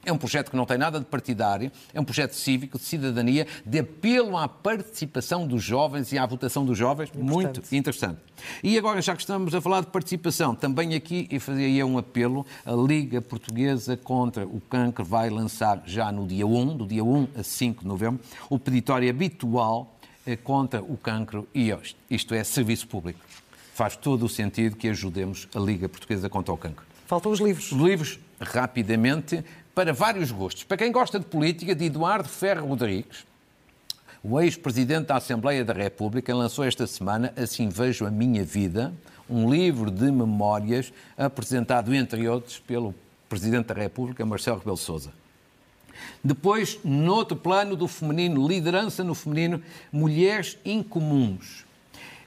É 0.06 0.12
um 0.12 0.16
projeto 0.16 0.50
que 0.50 0.56
não 0.56 0.64
tem 0.64 0.78
nada 0.78 1.00
de 1.00 1.04
partidário, 1.04 1.70
é 1.92 2.00
um 2.00 2.04
projeto 2.04 2.32
cívico, 2.32 2.78
de 2.78 2.84
cidadania, 2.84 3.46
de 3.66 3.80
apelo 3.80 4.36
à 4.36 4.48
participação 4.48 5.46
dos 5.46 5.62
jovens 5.62 6.12
e 6.12 6.18
à 6.18 6.24
votação 6.24 6.64
dos 6.64 6.78
jovens. 6.78 7.10
Muito 7.12 7.60
interessante. 7.74 8.20
E 8.62 8.78
agora, 8.78 9.02
já 9.02 9.14
que 9.14 9.20
estamos 9.20 9.54
a 9.54 9.60
falar 9.60 9.80
de 9.80 9.88
participação, 9.88 10.54
também 10.54 10.94
aqui 10.94 11.26
eu 11.30 11.40
fazia 11.40 11.84
um 11.84 11.98
apelo. 11.98 12.46
A 12.64 12.72
Liga 12.72 13.20
Portuguesa 13.20 13.96
contra 13.96 14.46
o 14.46 14.60
Cancro 14.60 15.04
vai 15.04 15.28
lançar 15.28 15.82
já 15.84 16.12
no 16.12 16.24
dia 16.24 16.46
1, 16.46 16.76
do 16.76 16.86
dia 16.86 17.02
1 17.02 17.28
a 17.36 17.42
5 17.42 17.82
de 17.82 17.88
novembro, 17.88 18.20
o 18.48 18.58
peditório 18.58 19.10
habitual 19.10 19.96
eh, 20.26 20.36
contra 20.36 20.82
o 20.82 20.96
cancro 20.96 21.48
e 21.54 21.72
isto 22.10 22.34
é 22.34 22.42
serviço 22.44 22.88
público. 22.88 23.20
Faz 23.74 23.96
todo 23.96 24.24
o 24.24 24.28
sentido 24.28 24.76
que 24.76 24.88
ajudemos 24.88 25.48
a 25.54 25.58
Liga 25.58 25.88
Portuguesa 25.88 26.28
contra 26.28 26.52
o 26.52 26.56
cancro. 26.56 26.84
Faltam 27.06 27.30
os 27.30 27.38
livros. 27.38 27.70
Os 27.70 27.78
livros, 27.78 28.18
rapidamente, 28.40 29.44
para 29.76 29.92
vários 29.92 30.30
gostos. 30.30 30.64
Para 30.64 30.78
quem 30.78 30.90
gosta 30.90 31.18
de 31.20 31.26
política, 31.26 31.74
de 31.74 31.84
Eduardo 31.84 32.26
Ferro 32.30 32.66
Rodrigues, 32.68 33.26
o 34.24 34.40
ex-presidente 34.40 35.08
da 35.08 35.16
Assembleia 35.16 35.62
da 35.66 35.74
República 35.74 36.34
lançou 36.34 36.64
esta 36.64 36.86
semana 36.86 37.30
Assim 37.36 37.68
Vejo 37.68 38.06
a 38.06 38.10
Minha 38.10 38.42
Vida, 38.42 38.90
um 39.28 39.50
livro 39.50 39.90
de 39.90 40.10
memórias 40.10 40.90
apresentado, 41.14 41.94
entre 41.94 42.26
outros, 42.26 42.58
pelo 42.58 42.94
Presidente 43.28 43.66
da 43.66 43.74
República, 43.74 44.24
Marcelo 44.24 44.60
Rebelo 44.60 44.78
Sousa. 44.78 45.12
Depois, 46.24 46.78
noutro 46.82 47.36
plano 47.36 47.76
do 47.76 47.86
feminino, 47.86 48.48
liderança 48.48 49.04
no 49.04 49.14
feminino, 49.14 49.62
Mulheres 49.92 50.56
Incomuns. 50.64 51.65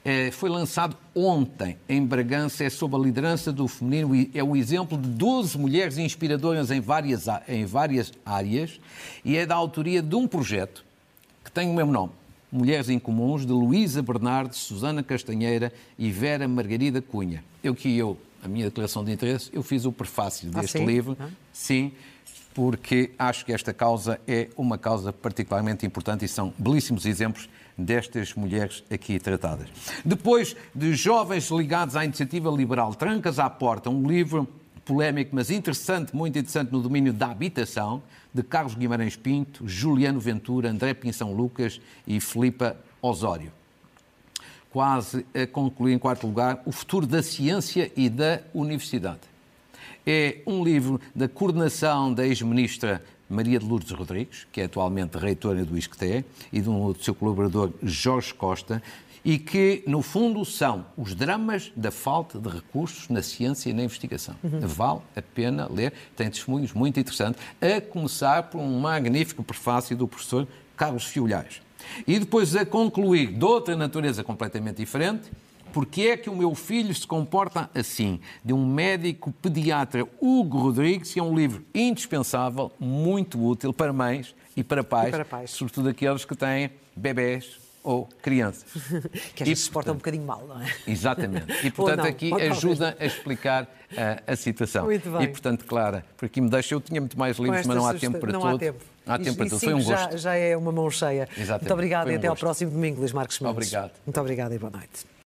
É, 0.04 0.32
foi 0.32 0.50
lançado 0.50 0.96
ontem 1.14 1.78
em 1.88 2.06
Bragança, 2.06 2.64
é 2.64 2.70
sob 2.70 2.96
a 2.96 3.00
liderança 3.00 3.52
do 3.52 3.68
feminino, 3.68 4.12
é 4.34 4.44
o 4.44 4.56
exemplo 4.56 4.98
de 4.98 5.10
12 5.10 5.58
mulheres 5.58 5.98
inspiradoras 5.98 6.72
em 6.72 6.80
várias, 6.80 7.26
em 7.48 7.66
várias 7.66 8.12
áreas 8.26 8.80
e 9.26 9.36
é 9.36 9.46
da 9.46 9.56
autoria 9.56 10.02
de 10.02 10.16
um 10.16 10.28
projeto 10.28 10.86
que 11.44 11.52
tem 11.52 11.70
o 11.70 11.74
mesmo 11.74 11.92
nome, 11.92 12.12
Mulheres 12.52 12.90
Incomuns, 12.90 13.46
de 13.46 13.52
Luísa 13.52 14.02
Bernardes, 14.02 14.60
Susana 14.60 15.04
Castanheira 15.04 15.72
e 15.98 16.12
Vera 16.12 16.48
Margarida 16.48 17.02
Cunha. 17.02 17.44
Eu 17.64 17.76
que 17.76 17.96
eu, 17.98 18.18
a 18.44 18.48
minha 18.48 18.66
declaração 18.66 19.04
de 19.04 19.12
interesse, 19.12 19.50
eu 19.54 19.62
fiz 19.62 19.86
o 19.86 19.92
prefácio 19.92 20.50
deste 20.50 20.78
ah, 20.78 20.80
sim? 20.80 20.86
livro, 20.86 21.18
ah. 21.20 21.28
sim, 21.52 21.92
porque 22.54 23.12
acho 23.20 23.46
que 23.46 23.54
esta 23.54 23.74
causa 23.74 24.20
é 24.28 24.50
uma 24.58 24.78
causa 24.78 25.14
particularmente 25.14 25.86
importante 25.86 26.26
e 26.26 26.28
são 26.28 26.54
belíssimos 26.58 27.06
exemplos 27.06 27.50
destas 27.80 28.34
mulheres 28.34 28.84
aqui 28.92 29.20
tratadas. 29.20 29.68
Depois 30.04 30.56
de 30.76 30.94
jovens 30.94 31.50
ligados 31.50 31.96
à 31.96 32.04
iniciativa 32.04 32.50
liberal 32.52 32.94
Trancas 32.94 33.40
à 33.40 33.50
Porta, 33.50 33.90
um 33.90 34.08
livro 34.08 34.48
polémico, 34.84 35.36
mas 35.36 35.50
interessante, 35.52 36.16
muito 36.16 36.38
interessante 36.38 36.72
no 36.72 36.82
domínio 36.82 37.14
da 37.14 37.28
habitação, 37.28 38.02
de 38.34 38.44
Carlos 38.44 38.76
Guimarães 38.76 39.16
Pinto, 39.16 39.68
Juliano 39.68 40.20
Ventura, 40.20 40.70
André 40.70 40.94
Pinção 40.94 41.34
Lucas 41.34 41.80
e 42.08 42.20
Filipa 42.20 42.76
Osório. 43.02 43.52
Quase 44.72 45.26
a 45.34 45.48
concluir 45.48 45.94
em 45.94 46.00
quarto 46.00 46.28
lugar, 46.28 46.62
o 46.66 46.72
futuro 46.72 47.08
da 47.08 47.24
ciência 47.24 47.92
e 47.96 48.10
da 48.10 48.42
universidade. 48.54 49.22
É 50.06 50.40
um 50.46 50.64
livro 50.64 51.00
da 51.16 51.28
coordenação 51.28 52.14
da 52.14 52.26
ex-ministra 52.26 53.04
Maria 53.30 53.60
de 53.60 53.66
Lourdes 53.66 53.92
Rodrigues, 53.92 54.48
que 54.52 54.62
é 54.62 54.66
atualmente 54.66 55.18
reitora 55.18 55.64
do 55.64 55.78
ISCTE, 55.78 56.26
e 56.52 56.60
de 56.62 56.70
um 56.70 56.82
outro 56.82 57.04
seu 57.04 57.14
colaborador, 57.14 57.72
Jorge 57.84 58.34
Costa, 58.34 58.82
e 59.24 59.38
que, 59.38 59.84
no 59.86 60.02
fundo, 60.02 60.44
são 60.46 60.86
os 60.98 61.14
dramas 61.14 61.72
da 61.76 61.92
falta 61.92 62.40
de 62.40 62.50
recursos 62.50 63.10
na 63.10 63.22
ciência 63.22 63.70
e 63.70 63.74
na 63.74 63.84
investigação. 63.84 64.36
Uhum. 64.44 64.60
Vale 64.62 65.02
a 65.16 65.22
pena 65.22 65.68
ler, 65.72 65.94
tem 66.16 66.30
testemunhos 66.30 66.74
muito 66.74 67.00
interessantes, 67.00 67.42
a 67.62 67.82
começar 67.82 68.44
por 68.44 68.60
um 68.60 68.80
magnífico 68.80 69.44
prefácio 69.44 69.96
do 69.96 70.08
professor 70.08 70.48
Carlos 70.76 71.06
Fiolhais. 71.06 71.62
E 72.08 72.20
depois 72.20 72.56
a 72.56 72.66
concluir, 72.66 73.34
de 73.34 73.44
outra 73.44 73.76
natureza 73.76 74.24
completamente 74.24 74.78
diferente, 74.78 75.30
porque 75.72 76.02
é 76.02 76.18
que 76.18 76.30
o 76.30 76.36
meu 76.36 76.54
filho 76.56 76.94
se 76.94 77.06
comporta 77.06 77.70
assim? 77.74 78.20
De 78.44 78.54
um 78.54 78.66
médico 78.66 79.32
pediatra, 79.42 80.08
Hugo 80.22 80.58
Rodrigues, 80.60 81.14
que 81.14 81.20
é 81.20 81.24
um 81.24 81.36
livro 81.36 81.66
indispensável, 81.74 82.72
muito 82.80 83.44
útil 83.44 83.74
para 83.74 83.94
mães 83.94 84.36
e 84.56 84.64
para 84.64 84.84
pais, 84.84 85.10
e 85.10 85.12
para 85.12 85.26
pais. 85.26 85.52
sobretudo 85.52 85.90
aqueles 85.90 86.26
que 86.26 86.36
têm 86.36 86.72
bebés 86.96 87.60
ou 87.84 88.08
crianças. 88.22 88.66
que 89.34 89.44
às 89.44 89.50
vezes 89.50 89.64
se 89.66 89.72
portam 89.72 89.94
um 89.94 89.98
bocadinho 89.98 90.26
mal, 90.26 90.46
não 90.46 90.62
é? 90.62 90.68
Exatamente. 90.86 91.66
E, 91.66 91.72
portanto, 91.72 92.06
aqui 92.06 92.34
ajuda 92.34 92.96
a 93.00 93.06
explicar 93.06 93.68
a, 93.98 94.34
a 94.34 94.36
situação. 94.36 94.86
Muito 94.86 95.10
bem. 95.10 95.24
E, 95.24 95.28
portanto, 95.28 95.66
Clara, 95.66 96.06
por 96.18 96.26
aqui 96.26 96.42
me 96.42 96.50
deixa, 96.50 96.76
eu 96.76 96.82
tinha 96.82 97.00
muito 97.00 97.18
mais 97.18 97.38
livros, 97.38 97.66
mas 97.66 97.76
não 97.76 97.88
há 97.88 97.94
tempo 97.94 98.20
para 98.20 98.32
não 98.32 98.42
tudo. 98.42 98.56
Há 98.56 98.60
tempo. 98.60 98.86
Há 99.08 99.18
tempo 99.18 99.38
para 99.38 99.50
tudo. 99.50 99.60
Foi 99.60 99.74
um 99.74 99.84
gosto. 99.84 100.12
Já, 100.12 100.18
já 100.18 100.36
é 100.36 100.56
uma 100.56 100.72
mão 100.72 100.90
cheia. 100.92 101.28
Exatamente. 101.32 101.62
Muito 101.62 101.74
obrigada 101.74 102.10
um 102.10 102.14
e 102.14 102.16
até 102.16 102.28
gosto. 102.28 102.40
ao 102.40 102.48
próximo 102.48 102.72
domingo, 102.72 103.00
Luís 103.00 103.12
Marcos 103.12 103.40
Mendes. 103.40 103.56
Obrigado. 103.56 103.92
Muito 104.06 104.20
obrigada 104.20 104.56
e 104.56 104.60
boa 104.60 104.72
noite. 104.72 105.10